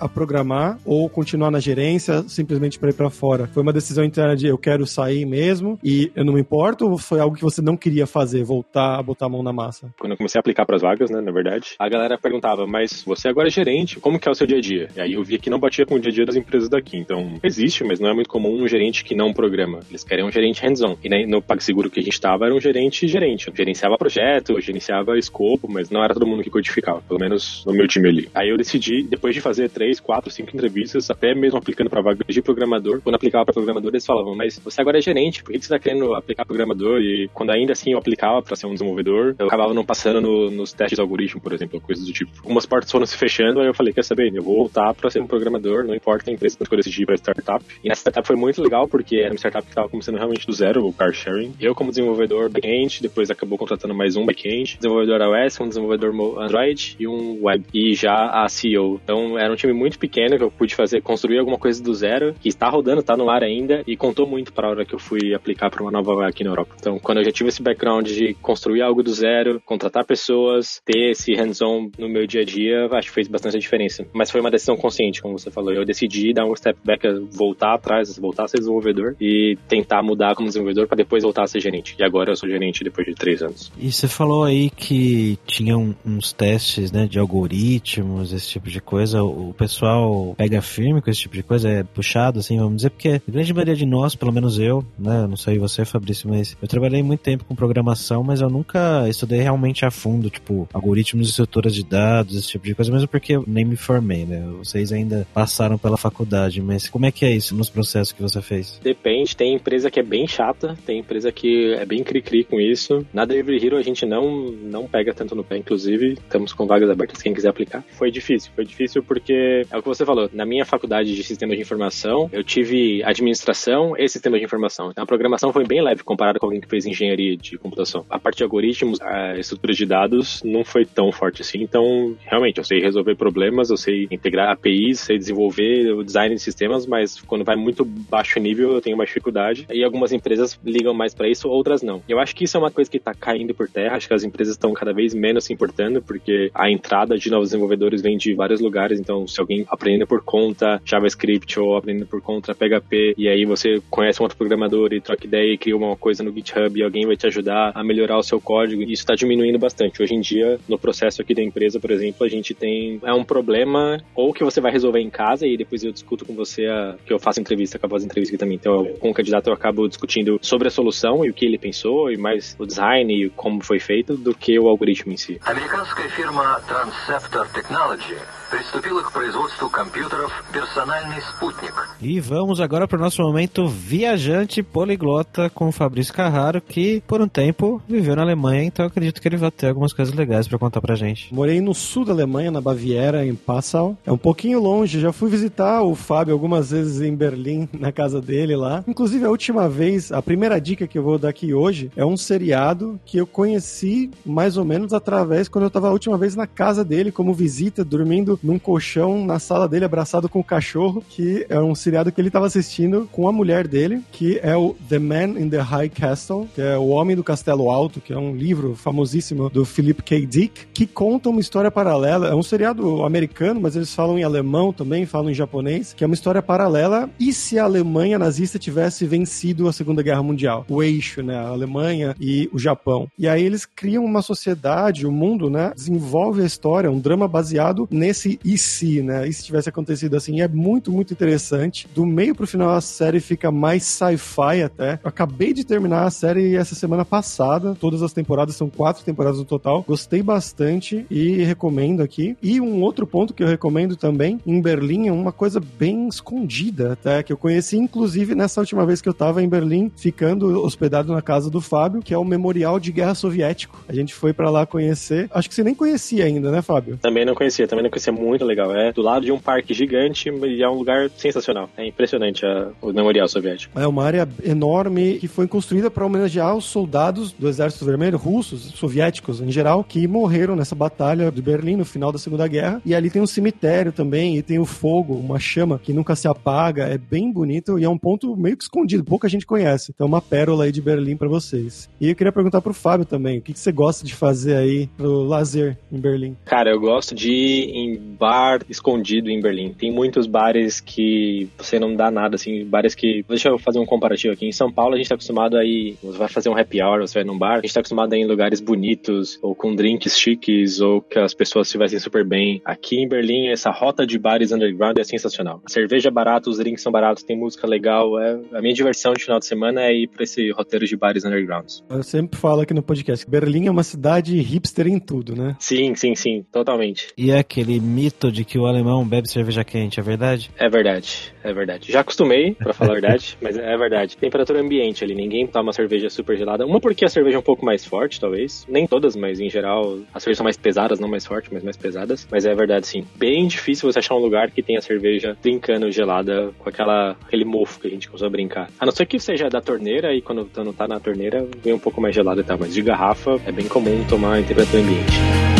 a 0.00 0.08
programar 0.08 0.78
ou 0.84 1.08
continuar 1.08 1.50
na 1.50 1.60
gerência 1.60 2.22
simplesmente 2.28 2.78
para 2.78 2.90
ir 2.90 2.94
para 2.94 3.10
fora? 3.10 3.46
Foi 3.48 3.62
uma 3.62 3.72
decisão 3.72 4.04
interna 4.04 4.36
de 4.36 4.46
eu 4.46 4.58
quero 4.58 4.86
sair 4.86 5.24
mesmo 5.24 5.78
e 5.82 6.10
eu 6.14 6.24
não 6.24 6.34
me 6.34 6.40
importo 6.40 6.86
ou 6.88 6.98
foi 6.98 7.20
algo 7.20 7.36
que 7.36 7.42
você 7.42 7.60
não 7.60 7.76
queria 7.76 8.06
fazer, 8.06 8.44
voltar 8.44 8.98
a 8.98 9.02
botar 9.02 9.26
a 9.26 9.28
mão 9.28 9.42
na 9.42 9.52
massa? 9.52 9.92
Quando 9.98 10.12
eu 10.12 10.16
comecei 10.16 10.38
a 10.38 10.40
aplicar 10.40 10.66
para 10.66 10.76
as 10.76 10.82
vagas, 10.82 11.10
né, 11.10 11.20
na 11.20 11.32
verdade, 11.32 11.74
a 11.78 11.88
galera 11.88 12.18
perguntava, 12.18 12.66
mas 12.66 13.02
você 13.04 13.28
agora 13.28 13.48
é 13.48 13.50
gerente, 13.50 13.98
como 14.00 14.18
que 14.18 14.28
é 14.28 14.30
o 14.30 14.34
seu 14.34 14.46
dia 14.46 14.58
a 14.58 14.60
dia? 14.60 14.88
E 14.96 15.00
aí 15.00 15.12
eu 15.14 15.24
via 15.24 15.38
que 15.38 15.50
não 15.50 15.58
batia 15.58 15.86
com 15.86 15.94
o 15.94 16.00
dia 16.00 16.10
a 16.10 16.14
dia 16.14 16.26
das 16.26 16.36
empresas 16.36 16.68
daqui. 16.68 16.96
Então, 16.96 17.38
existe, 17.42 17.84
mas 17.84 18.00
não 18.00 18.08
é 18.08 18.14
muito 18.14 18.28
comum 18.28 18.62
um 18.62 18.68
gerente 18.68 19.04
que 19.04 19.14
não 19.14 19.32
programa. 19.32 19.80
Eles 19.88 20.04
querem 20.04 20.24
um 20.24 20.30
gerente 20.30 20.62
hands-on. 20.62 20.96
E 21.02 21.08
né, 21.08 21.26
no 21.26 21.42
PagSeguro 21.42 21.90
que 21.90 22.00
a 22.00 22.02
gente 22.02 22.12
estava 22.12 22.46
era 22.46 22.54
um 22.54 22.60
gerente 22.60 23.06
gerente. 23.06 23.48
Eu 23.48 23.54
gerenciava 23.56 23.96
projeto, 23.96 24.60
gerenciava 24.60 25.18
escopo, 25.18 25.70
mas 25.70 25.90
não 25.90 26.02
era 26.02 26.14
todo 26.14 26.26
mundo 26.26 26.42
que 26.42 26.50
codificava, 26.50 27.00
pelo 27.02 27.20
menos 27.20 27.64
no 27.66 27.72
meu 27.72 27.86
time 27.86 28.08
ali. 28.08 28.28
Aí 28.34 28.48
eu 28.48 28.56
decidi, 28.56 29.02
depois 29.02 29.34
de 29.34 29.37
fazer 29.40 29.68
três, 29.70 30.00
quatro, 30.00 30.30
cinco 30.30 30.50
entrevistas, 30.54 31.10
até 31.10 31.34
mesmo 31.34 31.58
aplicando 31.58 31.90
para 31.90 32.00
vagas 32.00 32.26
de 32.28 32.42
programador, 32.42 33.00
quando 33.02 33.14
aplicava 33.14 33.44
para 33.44 33.54
programador, 33.54 33.90
eles 33.90 34.06
falavam, 34.06 34.34
mas 34.34 34.58
você 34.58 34.80
agora 34.80 34.98
é 34.98 35.00
gerente, 35.00 35.42
por 35.42 35.52
que 35.52 35.58
você 35.58 35.64
está 35.64 35.78
querendo 35.78 36.14
aplicar 36.14 36.44
programador? 36.44 37.00
E 37.00 37.28
quando 37.32 37.50
ainda 37.50 37.72
assim 37.72 37.92
eu 37.92 37.98
aplicava 37.98 38.42
para 38.42 38.56
ser 38.56 38.66
um 38.66 38.72
desenvolvedor, 38.72 39.34
eu 39.38 39.46
acabava 39.46 39.74
não 39.74 39.84
passando 39.84 40.20
no, 40.20 40.50
nos 40.50 40.72
testes 40.72 40.96
de 40.96 41.00
algoritmo, 41.00 41.40
por 41.40 41.52
exemplo, 41.52 41.80
coisas 41.80 42.04
do 42.04 42.12
tipo. 42.12 42.30
Algumas 42.38 42.66
portas 42.66 42.90
foram 42.90 43.06
se 43.06 43.16
fechando, 43.16 43.60
aí 43.60 43.66
eu 43.66 43.74
falei, 43.74 43.92
quer 43.92 44.04
saber, 44.04 44.32
eu 44.34 44.42
vou 44.42 44.56
voltar 44.56 44.94
para 44.94 45.10
ser 45.10 45.20
um 45.20 45.26
programador, 45.26 45.84
não 45.84 45.94
importa 45.94 46.30
a 46.30 46.34
empresa 46.34 46.58
que 46.58 46.74
eu 46.74 46.78
decidi 46.78 47.06
para 47.06 47.16
startup. 47.16 47.64
E 47.82 47.88
nessa 47.88 48.02
startup 48.02 48.26
foi 48.26 48.36
muito 48.36 48.62
legal, 48.62 48.88
porque 48.88 49.16
era 49.16 49.30
uma 49.30 49.38
startup 49.38 49.64
que 49.64 49.70
estava 49.70 49.88
começando 49.88 50.16
realmente 50.16 50.46
do 50.46 50.52
zero, 50.52 50.86
o 50.86 50.92
car 50.92 51.12
sharing. 51.12 51.54
Eu 51.60 51.74
como 51.74 51.90
desenvolvedor 51.90 52.48
back-end, 52.48 53.00
depois 53.02 53.30
acabou 53.30 53.58
contratando 53.58 53.94
mais 53.94 54.16
um 54.16 54.24
back-end, 54.24 54.76
desenvolvedor 54.76 55.20
iOS, 55.20 55.60
um 55.60 55.68
desenvolvedor 55.68 56.40
Android 56.40 56.96
e 56.98 57.06
um 57.06 57.44
web. 57.44 57.64
E 57.72 57.94
já 57.94 58.30
a 58.30 58.48
CEO. 58.48 59.00
Então 59.02 59.27
era 59.36 59.52
um 59.52 59.56
time 59.56 59.72
muito 59.72 59.98
pequeno 59.98 60.36
que 60.36 60.44
eu 60.44 60.50
pude 60.50 60.74
fazer, 60.74 61.02
construir 61.02 61.38
alguma 61.38 61.58
coisa 61.58 61.82
do 61.82 61.92
zero, 61.92 62.34
que 62.40 62.48
está 62.48 62.68
rodando, 62.68 63.00
está 63.00 63.16
no 63.16 63.28
ar 63.28 63.42
ainda, 63.42 63.82
e 63.86 63.96
contou 63.96 64.26
muito 64.26 64.52
para 64.52 64.68
a 64.68 64.70
hora 64.70 64.84
que 64.84 64.94
eu 64.94 64.98
fui 64.98 65.34
aplicar 65.34 65.70
para 65.70 65.82
uma 65.82 65.90
nova 65.90 66.26
aqui 66.26 66.44
na 66.44 66.50
Europa. 66.50 66.74
Então, 66.78 66.98
quando 66.98 67.18
eu 67.18 67.24
já 67.24 67.32
tive 67.32 67.48
esse 67.48 67.62
background 67.62 68.06
de 68.06 68.34
construir 68.34 68.82
algo 68.82 69.02
do 69.02 69.12
zero, 69.12 69.60
contratar 69.64 70.04
pessoas, 70.04 70.80
ter 70.84 71.10
esse 71.10 71.34
hands-on 71.34 71.90
no 71.98 72.08
meu 72.08 72.26
dia 72.26 72.42
a 72.42 72.44
dia, 72.44 72.86
acho 72.92 73.08
que 73.08 73.14
fez 73.14 73.28
bastante 73.28 73.58
diferença. 73.58 74.06
Mas 74.12 74.30
foi 74.30 74.40
uma 74.40 74.50
decisão 74.50 74.76
consciente, 74.76 75.20
como 75.20 75.38
você 75.38 75.50
falou. 75.50 75.72
Eu 75.72 75.84
decidi 75.84 76.32
dar 76.32 76.46
um 76.46 76.54
step 76.54 76.78
back, 76.84 77.06
voltar 77.32 77.74
atrás, 77.74 78.16
voltar 78.18 78.44
a 78.44 78.48
ser 78.48 78.58
desenvolvedor 78.58 79.16
e 79.20 79.56
tentar 79.68 80.02
mudar 80.02 80.34
como 80.34 80.48
desenvolvedor 80.48 80.86
para 80.86 80.96
depois 80.96 81.22
voltar 81.22 81.44
a 81.44 81.46
ser 81.46 81.60
gerente. 81.60 81.96
E 81.98 82.04
agora 82.04 82.30
eu 82.30 82.36
sou 82.36 82.48
gerente 82.48 82.84
depois 82.84 83.06
de 83.06 83.14
três 83.14 83.42
anos. 83.42 83.72
E 83.78 83.90
você 83.90 84.06
falou 84.06 84.44
aí 84.44 84.70
que 84.70 85.38
tinham 85.46 85.94
uns 86.04 86.32
testes, 86.32 86.92
né, 86.92 87.06
de 87.06 87.18
algoritmos, 87.18 88.32
esse 88.32 88.48
tipo 88.48 88.68
de 88.68 88.80
coisa. 89.18 89.48
O 89.48 89.54
pessoal 89.54 90.34
pega 90.36 90.62
firme 90.62 91.00
com 91.00 91.10
esse 91.10 91.20
tipo 91.20 91.34
de 91.34 91.42
coisa, 91.42 91.68
é 91.68 91.82
puxado, 91.82 92.38
assim, 92.38 92.58
vamos 92.58 92.76
dizer, 92.76 92.90
porque 92.90 93.20
a 93.26 93.30
grande 93.30 93.52
maioria 93.52 93.76
de 93.76 93.86
nós, 93.86 94.14
pelo 94.14 94.32
menos 94.32 94.58
eu, 94.58 94.84
né, 94.98 95.26
não 95.26 95.36
sei 95.36 95.58
você, 95.58 95.84
Fabrício, 95.84 96.28
mas 96.28 96.56
eu 96.60 96.68
trabalhei 96.68 97.02
muito 97.02 97.20
tempo 97.20 97.44
com 97.44 97.54
programação, 97.54 98.22
mas 98.22 98.40
eu 98.40 98.50
nunca 98.50 99.08
estudei 99.08 99.40
realmente 99.40 99.84
a 99.84 99.90
fundo, 99.90 100.30
tipo, 100.30 100.68
algoritmos 100.72 101.28
e 101.28 101.30
estruturas 101.30 101.74
de 101.74 101.84
dados, 101.84 102.36
esse 102.36 102.48
tipo 102.48 102.64
de 102.64 102.74
coisa, 102.74 102.92
mesmo 102.92 103.08
porque 103.08 103.36
eu 103.36 103.44
nem 103.46 103.64
me 103.64 103.76
formei, 103.76 104.24
né? 104.24 104.42
Vocês 104.58 104.92
ainda 104.92 105.26
passaram 105.32 105.78
pela 105.78 105.96
faculdade, 105.96 106.60
mas 106.60 106.88
como 106.88 107.06
é 107.06 107.12
que 107.12 107.24
é 107.24 107.30
isso 107.30 107.54
nos 107.54 107.70
processos 107.70 108.12
que 108.12 108.22
você 108.22 108.40
fez? 108.40 108.80
Depende, 108.82 109.36
tem 109.36 109.54
empresa 109.54 109.90
que 109.90 110.00
é 110.00 110.02
bem 110.02 110.26
chata, 110.26 110.76
tem 110.86 111.00
empresa 111.00 111.32
que 111.32 111.74
é 111.74 111.84
bem 111.84 112.02
cri-cri 112.02 112.44
com 112.44 112.60
isso. 112.60 113.06
Na 113.12 113.24
Delivery 113.24 113.66
Hero 113.66 113.76
a 113.76 113.82
gente 113.82 114.04
não, 114.06 114.50
não 114.50 114.86
pega 114.86 115.14
tanto 115.14 115.34
no 115.34 115.44
pé, 115.44 115.56
inclusive, 115.56 116.12
estamos 116.12 116.52
com 116.52 116.66
vagas 116.66 116.90
abertas, 116.90 117.22
quem 117.22 117.34
quiser 117.34 117.48
aplicar. 117.48 117.84
Foi 117.92 118.10
difícil, 118.10 118.50
foi 118.54 118.64
difícil 118.64 119.02
porque 119.08 119.66
é 119.70 119.76
o 119.76 119.82
que 119.82 119.88
você 119.88 120.04
falou, 120.04 120.28
na 120.32 120.44
minha 120.44 120.64
faculdade 120.64 121.14
de 121.14 121.24
sistemas 121.24 121.56
de 121.56 121.62
informação, 121.62 122.28
eu 122.32 122.44
tive 122.44 123.02
administração 123.02 123.94
e 123.96 124.08
sistemas 124.08 124.38
de 124.38 124.44
informação. 124.44 124.90
Então 124.90 125.02
a 125.02 125.06
programação 125.06 125.52
foi 125.52 125.66
bem 125.66 125.82
leve 125.82 126.04
comparado 126.04 126.38
com 126.38 126.46
alguém 126.46 126.60
que 126.60 126.68
fez 126.68 126.86
engenharia 126.86 127.36
de 127.36 127.56
computação. 127.56 128.04
A 128.08 128.18
parte 128.18 128.38
de 128.38 128.42
algoritmos, 128.44 129.00
a 129.00 129.38
estrutura 129.38 129.72
de 129.72 129.86
dados 129.86 130.42
não 130.44 130.64
foi 130.64 130.84
tão 130.84 131.10
forte 131.10 131.42
assim. 131.42 131.62
Então, 131.62 132.16
realmente, 132.26 132.58
eu 132.58 132.64
sei 132.64 132.80
resolver 132.80 133.16
problemas, 133.16 133.70
eu 133.70 133.76
sei 133.76 134.06
integrar 134.10 134.50
APIs, 134.50 135.00
sei 135.00 135.18
desenvolver 135.18 135.92
o 135.92 136.04
design 136.04 136.34
de 136.34 136.40
sistemas, 136.40 136.86
mas 136.86 137.20
quando 137.22 137.44
vai 137.44 137.56
muito 137.56 137.84
baixo 137.84 138.38
nível, 138.38 138.72
eu 138.72 138.80
tenho 138.80 138.96
uma 138.96 139.06
dificuldade. 139.06 139.66
E 139.70 139.82
algumas 139.82 140.12
empresas 140.12 140.58
ligam 140.64 140.92
mais 140.92 141.14
para 141.14 141.28
isso, 141.28 141.48
outras 141.48 141.82
não. 141.82 142.02
Eu 142.08 142.18
acho 142.18 142.36
que 142.36 142.44
isso 142.44 142.56
é 142.56 142.60
uma 142.60 142.70
coisa 142.70 142.90
que 142.90 142.98
está 142.98 143.14
caindo 143.14 143.54
por 143.54 143.68
terra. 143.68 143.96
Acho 143.96 144.08
que 144.08 144.14
as 144.14 144.24
empresas 144.24 144.54
estão 144.54 144.72
cada 144.72 144.92
vez 144.92 145.14
menos 145.14 145.44
se 145.44 145.52
importando, 145.52 146.02
porque 146.02 146.50
a 146.54 146.70
entrada 146.70 147.16
de 147.16 147.30
novos 147.30 147.48
desenvolvedores 147.50 148.02
vem 148.02 148.16
de 148.16 148.34
vários 148.34 148.60
lugares 148.60 148.97
Então, 148.99 149.27
se 149.27 149.39
alguém 149.39 149.65
aprendendo 149.69 150.07
por 150.07 150.23
conta 150.23 150.81
JavaScript 150.85 151.59
ou 151.59 151.77
aprendendo 151.77 152.07
por 152.07 152.21
conta 152.21 152.55
PHP, 152.55 153.15
e 153.17 153.27
aí 153.27 153.45
você 153.45 153.81
conhece 153.89 154.21
um 154.21 154.23
outro 154.23 154.37
programador 154.37 154.93
e 154.93 155.01
troca 155.01 155.25
ideia 155.25 155.53
e 155.53 155.57
cria 155.57 155.75
uma 155.75 155.95
coisa 155.95 156.23
no 156.23 156.33
GitHub 156.33 156.79
e 156.79 156.83
alguém 156.83 157.05
vai 157.05 157.15
te 157.15 157.27
ajudar 157.27 157.71
a 157.73 157.83
melhorar 157.83 158.17
o 158.17 158.23
seu 158.23 158.39
código, 158.39 158.81
isso 158.81 159.03
está 159.03 159.15
diminuindo 159.15 159.59
bastante. 159.59 160.01
Hoje 160.01 160.15
em 160.15 160.21
dia, 160.21 160.59
no 160.67 160.77
processo 160.77 161.21
aqui 161.21 161.33
da 161.33 161.41
empresa, 161.41 161.79
por 161.79 161.91
exemplo, 161.91 162.25
a 162.25 162.29
gente 162.29 162.53
tem 162.53 162.99
é 163.03 163.13
um 163.13 163.23
problema 163.23 164.01
ou 164.15 164.33
que 164.33 164.43
você 164.43 164.59
vai 164.59 164.71
resolver 164.71 164.99
em 164.99 165.09
casa 165.09 165.45
e 165.45 165.57
depois 165.57 165.83
eu 165.83 165.91
discuto 165.91 166.25
com 166.25 166.33
você 166.33 166.65
a, 166.65 166.95
que 167.05 167.13
eu 167.13 167.19
faço 167.19 167.39
entrevista, 167.39 167.77
acabo 167.77 167.95
fazendo 167.95 168.11
entrevista 168.11 168.35
aqui 168.35 168.39
também. 168.39 168.55
Então, 168.55 168.85
eu, 168.85 168.95
com 168.95 169.09
o 169.09 169.13
candidato 169.13 169.47
eu 169.47 169.53
acabo 169.53 169.87
discutindo 169.87 170.39
sobre 170.41 170.67
a 170.67 170.71
solução 170.71 171.25
e 171.25 171.29
o 171.29 171.33
que 171.33 171.45
ele 171.45 171.57
pensou 171.57 172.11
e 172.11 172.17
mais 172.17 172.55
o 172.59 172.65
design 172.65 173.13
e 173.13 173.29
como 173.29 173.63
foi 173.63 173.79
feito 173.79 174.15
do 174.15 174.33
que 174.33 174.57
o 174.59 174.67
algoritmo 174.67 175.13
em 175.13 175.17
si. 175.17 175.39
Американская 175.45 176.09
фирма 176.09 176.61
Transceptor 176.67 177.47
Technology 177.49 178.15
приступила 178.49 179.01
к 179.01 179.11
производству 179.11 179.69
компьютеров 179.69 180.31
«Персональный 180.51 181.21
спутник». 181.21 181.73
E 181.99 182.19
vamos 182.19 182.59
agora 182.59 182.87
para 182.87 182.97
o 182.97 183.01
nosso 183.01 183.21
momento 183.21 183.67
viajante 183.67 184.61
poliglota 184.61 185.49
com 185.49 185.69
o 185.69 185.71
Fabrício 185.71 186.13
Carraro, 186.13 186.61
que 186.61 187.01
por 187.07 187.21
um 187.21 187.27
tempo 187.27 187.81
viveu 187.87 188.15
na 188.15 188.21
Alemanha, 188.21 188.63
então 188.63 188.85
eu 188.85 188.89
acredito 188.89 189.21
que 189.21 189.27
ele 189.27 189.37
vai 189.37 189.49
ter 189.49 189.69
algumas 189.69 189.93
coisas 189.93 190.13
legais 190.13 190.47
para 190.47 190.59
contar 190.59 190.81
pra 190.81 190.95
gente. 190.95 191.33
Morei 191.33 191.61
no 191.61 191.73
sul 191.73 192.05
da 192.05 192.11
Alemanha, 192.11 192.51
na 192.51 192.61
Baviera, 192.61 193.25
em 193.25 193.33
Passau. 193.33 193.97
É 194.05 194.11
um 194.11 194.17
pouquinho 194.17 194.59
longe, 194.59 194.99
já 194.99 195.11
fui 195.11 195.29
visitar 195.29 195.81
o 195.81 195.95
Fábio 195.95 196.33
algumas 196.33 196.71
vezes 196.71 197.01
em 197.01 197.15
Berlim, 197.15 197.67
na 197.73 197.91
casa 197.91 198.21
dele 198.21 198.55
lá. 198.55 198.83
Inclusive, 198.87 199.25
a 199.25 199.29
última 199.29 199.67
vez, 199.67 200.11
a 200.11 200.21
primeira 200.21 200.59
dica 200.59 200.85
que 200.85 200.97
eu 200.97 201.03
vou 201.03 201.17
dar 201.17 201.29
aqui 201.29 201.53
hoje 201.53 201.91
é 201.95 202.05
um 202.05 202.17
seriado 202.17 202.99
que 203.05 203.17
eu 203.17 203.25
conheci 203.25 204.11
mais 204.25 204.57
ou 204.57 204.65
menos 204.65 204.93
através 204.93 205.47
quando 205.47 205.63
eu 205.63 205.71
tava 205.71 205.87
a 205.87 205.91
última 205.91 206.17
vez 206.17 206.35
na 206.35 206.45
casa 206.45 206.83
dele, 206.83 207.11
como 207.11 207.33
visita, 207.33 207.83
dormindo 207.83 208.36
num 208.42 208.58
colchão 208.58 209.24
na 209.24 209.38
sala 209.38 209.68
dele, 209.68 209.84
abraçado 209.84 210.28
com 210.28 210.40
o 210.40 210.44
cachorro, 210.44 211.02
que 211.08 211.46
é 211.48 211.58
um 211.58 211.74
seriado 211.74 212.12
que 212.12 212.20
ele 212.20 212.30
tava 212.30 212.46
assistindo 212.46 213.08
com 213.12 213.28
a 213.28 213.32
mulher 213.32 213.66
dele, 213.66 214.02
que 214.12 214.38
é 214.42 214.56
o 214.56 214.74
The 214.88 214.98
Man 214.98 215.38
in 215.38 215.48
the 215.48 215.60
High 215.60 215.88
Castle, 215.88 216.48
que 216.54 216.60
é 216.60 216.76
O 216.76 216.88
Homem 216.88 217.16
do 217.16 217.24
Castelo 217.24 217.70
Alto, 217.70 218.00
que 218.00 218.12
é 218.12 218.18
um 218.18 218.34
livro 218.34 218.74
famosíssimo 218.74 219.50
do 219.50 219.64
Philip 219.64 220.02
K. 220.02 220.26
Dick, 220.26 220.66
que 220.72 220.86
conta 220.86 221.28
uma 221.28 221.40
história 221.40 221.70
paralela. 221.70 222.28
É 222.28 222.34
um 222.34 222.42
seriado 222.42 223.04
americano, 223.04 223.60
mas 223.60 223.76
eles 223.76 223.94
falam 223.94 224.18
em 224.18 224.24
alemão 224.24 224.72
também, 224.72 225.06
falam 225.06 225.30
em 225.30 225.34
japonês, 225.34 225.92
que 225.92 226.04
é 226.04 226.06
uma 226.06 226.14
história 226.14 226.42
paralela. 226.42 227.08
E 227.18 227.32
se 227.32 227.58
a 227.58 227.64
Alemanha 227.64 228.18
nazista 228.18 228.58
tivesse 228.58 229.06
vencido 229.06 229.68
a 229.68 229.72
Segunda 229.72 230.02
Guerra 230.02 230.22
Mundial? 230.22 230.64
O 230.68 230.82
eixo, 230.82 231.22
né? 231.22 231.36
A 231.36 231.48
Alemanha 231.48 232.14
e 232.20 232.48
o 232.52 232.58
Japão. 232.58 233.08
E 233.18 233.28
aí 233.28 233.42
eles 233.42 233.64
criam 233.64 234.04
uma 234.04 234.22
sociedade, 234.22 235.06
o 235.06 235.12
mundo, 235.12 235.48
né? 235.48 235.72
Desenvolve 235.74 236.42
a 236.42 236.46
história, 236.46 236.90
um 236.90 236.98
drama 236.98 237.28
baseado 237.28 237.88
nesse 237.90 238.27
e 238.44 238.58
se, 238.58 239.02
né? 239.02 239.28
E 239.28 239.32
se 239.32 239.44
tivesse 239.44 239.68
acontecido 239.68 240.16
assim? 240.16 240.40
É 240.40 240.48
muito, 240.48 240.90
muito 240.90 241.12
interessante. 241.12 241.88
Do 241.94 242.04
meio 242.04 242.34
pro 242.34 242.46
final 242.46 242.70
a 242.70 242.80
série 242.80 243.20
fica 243.20 243.50
mais 243.50 243.84
sci-fi 243.84 244.62
até. 244.62 244.94
Eu 245.02 245.08
acabei 245.08 245.52
de 245.52 245.64
terminar 245.64 246.04
a 246.04 246.10
série 246.10 246.56
essa 246.56 246.74
semana 246.74 247.04
passada. 247.04 247.76
Todas 247.78 248.02
as 248.02 248.12
temporadas 248.12 248.56
são 248.56 248.68
quatro 248.68 249.04
temporadas 249.04 249.38
no 249.38 249.44
total. 249.44 249.84
Gostei 249.86 250.22
bastante 250.22 251.06
e 251.10 251.42
recomendo 251.44 252.02
aqui. 252.02 252.36
E 252.42 252.60
um 252.60 252.82
outro 252.82 253.06
ponto 253.06 253.32
que 253.32 253.42
eu 253.42 253.48
recomendo 253.48 253.96
também, 253.96 254.40
em 254.46 254.60
Berlim, 254.60 255.08
é 255.08 255.12
uma 255.12 255.32
coisa 255.32 255.60
bem 255.60 256.08
escondida 256.08 256.92
até, 256.92 257.22
que 257.22 257.32
eu 257.32 257.36
conheci 257.36 257.76
inclusive 257.76 258.34
nessa 258.34 258.60
última 258.60 258.84
vez 258.84 259.00
que 259.00 259.08
eu 259.08 259.14
tava 259.14 259.42
em 259.42 259.48
Berlim, 259.48 259.90
ficando 259.96 260.62
hospedado 260.62 261.12
na 261.12 261.22
casa 261.22 261.50
do 261.50 261.60
Fábio, 261.60 262.02
que 262.02 262.12
é 262.12 262.18
o 262.18 262.24
Memorial 262.24 262.78
de 262.80 262.92
Guerra 262.92 263.14
Soviético. 263.14 263.84
A 263.88 263.94
gente 263.94 264.14
foi 264.14 264.32
para 264.32 264.50
lá 264.50 264.66
conhecer. 264.66 265.28
Acho 265.32 265.48
que 265.48 265.54
você 265.54 265.64
nem 265.64 265.74
conhecia 265.74 266.24
ainda, 266.24 266.50
né, 266.50 266.62
Fábio? 266.62 266.98
Também 267.00 267.24
não 267.24 267.34
conhecia, 267.34 267.66
também 267.66 267.82
não 267.82 267.90
conhecia 267.90 268.12
muito 268.18 268.44
legal. 268.44 268.74
É 268.74 268.92
do 268.92 269.02
lado 269.02 269.24
de 269.24 269.32
um 269.32 269.38
parque 269.38 269.72
gigante 269.72 270.28
e 270.28 270.62
é 270.62 270.68
um 270.68 270.74
lugar 270.74 271.10
sensacional. 271.16 271.68
É 271.76 271.86
impressionante 271.86 272.44
a, 272.44 272.68
o 272.80 272.92
memorial 272.92 273.28
soviético. 273.28 273.78
É 273.78 273.86
uma 273.86 274.04
área 274.04 274.28
enorme 274.44 275.18
que 275.18 275.28
foi 275.28 275.46
construída 275.46 275.90
para 275.90 276.04
homenagear 276.04 276.56
os 276.56 276.64
soldados 276.64 277.32
do 277.32 277.48
Exército 277.48 277.84
Vermelho, 277.84 278.18
russos, 278.18 278.62
soviéticos 278.74 279.40
em 279.40 279.50
geral, 279.50 279.84
que 279.84 280.06
morreram 280.06 280.56
nessa 280.56 280.74
batalha 280.74 281.30
de 281.30 281.42
Berlim 281.42 281.76
no 281.76 281.84
final 281.84 282.12
da 282.12 282.18
Segunda 282.18 282.46
Guerra. 282.46 282.82
E 282.84 282.94
ali 282.94 283.10
tem 283.10 283.22
um 283.22 283.26
cemitério 283.26 283.92
também, 283.92 284.36
e 284.36 284.42
tem 284.42 284.58
o 284.58 284.64
fogo, 284.64 285.14
uma 285.14 285.38
chama 285.38 285.78
que 285.78 285.92
nunca 285.92 286.16
se 286.16 286.28
apaga. 286.28 286.84
É 286.84 286.98
bem 286.98 287.32
bonito 287.32 287.78
e 287.78 287.84
é 287.84 287.88
um 287.88 287.98
ponto 287.98 288.36
meio 288.36 288.56
que 288.56 288.64
escondido, 288.64 289.04
pouca 289.04 289.28
gente 289.28 289.46
conhece. 289.46 289.92
Então, 289.94 290.06
uma 290.06 290.20
pérola 290.20 290.64
aí 290.64 290.72
de 290.72 290.80
Berlim 290.80 291.16
para 291.16 291.28
vocês. 291.28 291.88
E 292.00 292.08
eu 292.08 292.14
queria 292.14 292.32
perguntar 292.32 292.60
pro 292.60 292.74
Fábio 292.74 293.06
também, 293.06 293.38
o 293.38 293.42
que, 293.42 293.52
que 293.52 293.58
você 293.58 293.72
gosta 293.72 294.04
de 294.04 294.14
fazer 294.14 294.56
aí 294.56 294.88
pro 294.96 295.24
lazer 295.24 295.76
em 295.90 295.98
Berlim? 295.98 296.36
Cara, 296.44 296.70
eu 296.70 296.80
gosto 296.80 297.14
de 297.14 297.30
ir 297.30 297.70
em 297.70 298.07
bar 298.18 298.60
escondido 298.68 299.30
em 299.30 299.40
Berlim. 299.40 299.72
Tem 299.72 299.92
muitos 299.92 300.26
bares 300.26 300.80
que 300.80 301.48
você 301.56 301.78
não 301.78 301.94
dá 301.94 302.10
nada, 302.10 302.36
assim, 302.36 302.64
bares 302.64 302.94
que. 302.94 303.24
Deixa 303.28 303.48
eu 303.48 303.58
fazer 303.58 303.78
um 303.78 303.86
comparativo 303.86 304.32
aqui. 304.32 304.46
Em 304.46 304.52
São 304.52 304.72
Paulo, 304.72 304.94
a 304.94 304.96
gente 304.96 305.08
tá 305.08 305.14
acostumado 305.14 305.56
a 305.56 305.64
ir. 305.64 305.96
Você 306.02 306.18
vai 306.18 306.28
fazer 306.28 306.48
um 306.48 306.56
happy 306.56 306.82
hour, 306.82 307.00
você 307.00 307.14
vai 307.14 307.24
num 307.24 307.38
bar, 307.38 307.58
a 307.58 307.60
gente 307.60 307.74
tá 307.74 307.80
acostumado 307.80 308.12
a 308.12 308.16
ir 308.16 308.22
em 308.22 308.26
lugares 308.26 308.60
bonitos, 308.60 309.38
ou 309.42 309.54
com 309.54 309.74
drinks 309.74 310.18
chiques, 310.18 310.80
ou 310.80 311.00
que 311.00 311.18
as 311.18 311.34
pessoas 311.34 311.66
estivessem 311.66 311.98
super 311.98 312.24
bem. 312.24 312.60
Aqui 312.64 312.96
em 312.96 313.08
Berlim, 313.08 313.48
essa 313.48 313.70
rota 313.70 314.06
de 314.06 314.18
bares 314.18 314.52
underground 314.52 314.98
é 314.98 315.04
sensacional. 315.04 315.60
A 315.64 315.70
cerveja 315.70 316.08
é 316.08 316.12
barata, 316.12 316.50
os 316.50 316.58
drinks 316.58 316.82
são 316.82 316.92
baratos, 316.92 317.22
tem 317.22 317.36
música 317.36 317.66
legal. 317.66 318.18
É... 318.20 318.38
A 318.52 318.60
minha 318.60 318.74
diversão 318.74 319.12
de 319.12 319.24
final 319.24 319.38
de 319.38 319.46
semana 319.46 319.82
é 319.82 319.92
ir 319.92 320.08
pra 320.08 320.24
esse 320.24 320.50
roteiro 320.50 320.86
de 320.86 320.96
bares 320.96 321.24
undergrounds. 321.24 321.82
Eu 321.90 322.02
sempre 322.02 322.38
falo 322.38 322.60
aqui 322.60 322.74
no 322.74 322.82
podcast, 322.82 323.28
Berlim 323.28 323.66
é 323.66 323.70
uma 323.70 323.82
cidade 323.82 324.38
hipster 324.40 324.86
em 324.86 324.98
tudo, 324.98 325.34
né? 325.34 325.56
Sim, 325.58 325.94
sim, 325.94 326.14
sim, 326.14 326.44
totalmente. 326.50 327.08
E 327.16 327.30
é 327.30 327.38
aquele 327.38 327.80
mito 327.98 328.30
de 328.30 328.44
que 328.44 328.56
o 328.56 328.66
alemão 328.66 329.04
bebe 329.04 329.28
cerveja 329.28 329.64
quente, 329.64 329.98
é 329.98 330.02
verdade? 330.02 330.50
É 330.56 330.68
verdade, 330.68 331.34
é 331.42 331.52
verdade. 331.52 331.90
Já 331.90 332.00
acostumei, 332.00 332.54
pra 332.54 332.72
falar 332.72 332.92
a 332.92 332.94
verdade, 332.94 333.36
mas 333.42 333.58
é 333.58 333.76
verdade. 333.76 334.16
Temperatura 334.16 334.60
ambiente 334.60 335.02
ali, 335.02 335.16
ninguém 335.16 335.48
toma 335.48 335.72
cerveja 335.72 336.08
super 336.08 336.36
gelada. 336.36 336.64
Uma 336.64 336.80
porque 336.80 337.04
a 337.04 337.08
cerveja 337.08 337.36
é 337.36 337.40
um 337.40 337.42
pouco 337.42 337.66
mais 337.66 337.84
forte, 337.84 338.20
talvez. 338.20 338.64
Nem 338.68 338.86
todas, 338.86 339.16
mas 339.16 339.40
em 339.40 339.50
geral, 339.50 339.98
as 340.14 340.22
cervejas 340.22 340.38
são 340.38 340.44
mais 340.44 340.56
pesadas, 340.56 341.00
não 341.00 341.08
mais 341.08 341.26
fortes, 341.26 341.50
mas 341.52 341.64
mais 341.64 341.76
pesadas. 341.76 342.26
Mas 342.30 342.46
é 342.46 342.54
verdade, 342.54 342.86
sim. 342.86 343.04
Bem 343.16 343.48
difícil 343.48 343.90
você 343.90 343.98
achar 343.98 344.14
um 344.14 344.20
lugar 344.20 344.52
que 344.52 344.62
tenha 344.62 344.80
cerveja 344.80 345.36
brincando 345.42 345.90
gelada 345.90 346.52
com 346.56 346.68
aquela, 346.68 347.16
aquele 347.26 347.44
mofo 347.44 347.80
que 347.80 347.88
a 347.88 347.90
gente 347.90 348.08
costuma 348.08 348.30
brincar. 348.30 348.70
A 348.78 348.86
não 348.86 348.92
ser 348.92 349.06
que 349.06 349.18
seja 349.18 349.48
da 349.48 349.60
torneira 349.60 350.14
e 350.14 350.22
quando 350.22 350.48
não 350.56 350.72
tá 350.72 350.86
na 350.86 351.00
torneira, 351.00 351.44
vem 351.64 351.72
um 351.74 351.78
pouco 351.78 352.00
mais 352.00 352.14
gelada 352.14 352.40
e 352.42 352.44
tal. 352.44 352.58
Mas 352.58 352.72
de 352.72 352.82
garrafa, 352.82 353.40
é 353.44 353.50
bem 353.50 353.66
comum 353.66 354.04
tomar 354.08 354.38
em 354.38 354.44
temperatura 354.44 354.82
ambiente. 354.82 355.57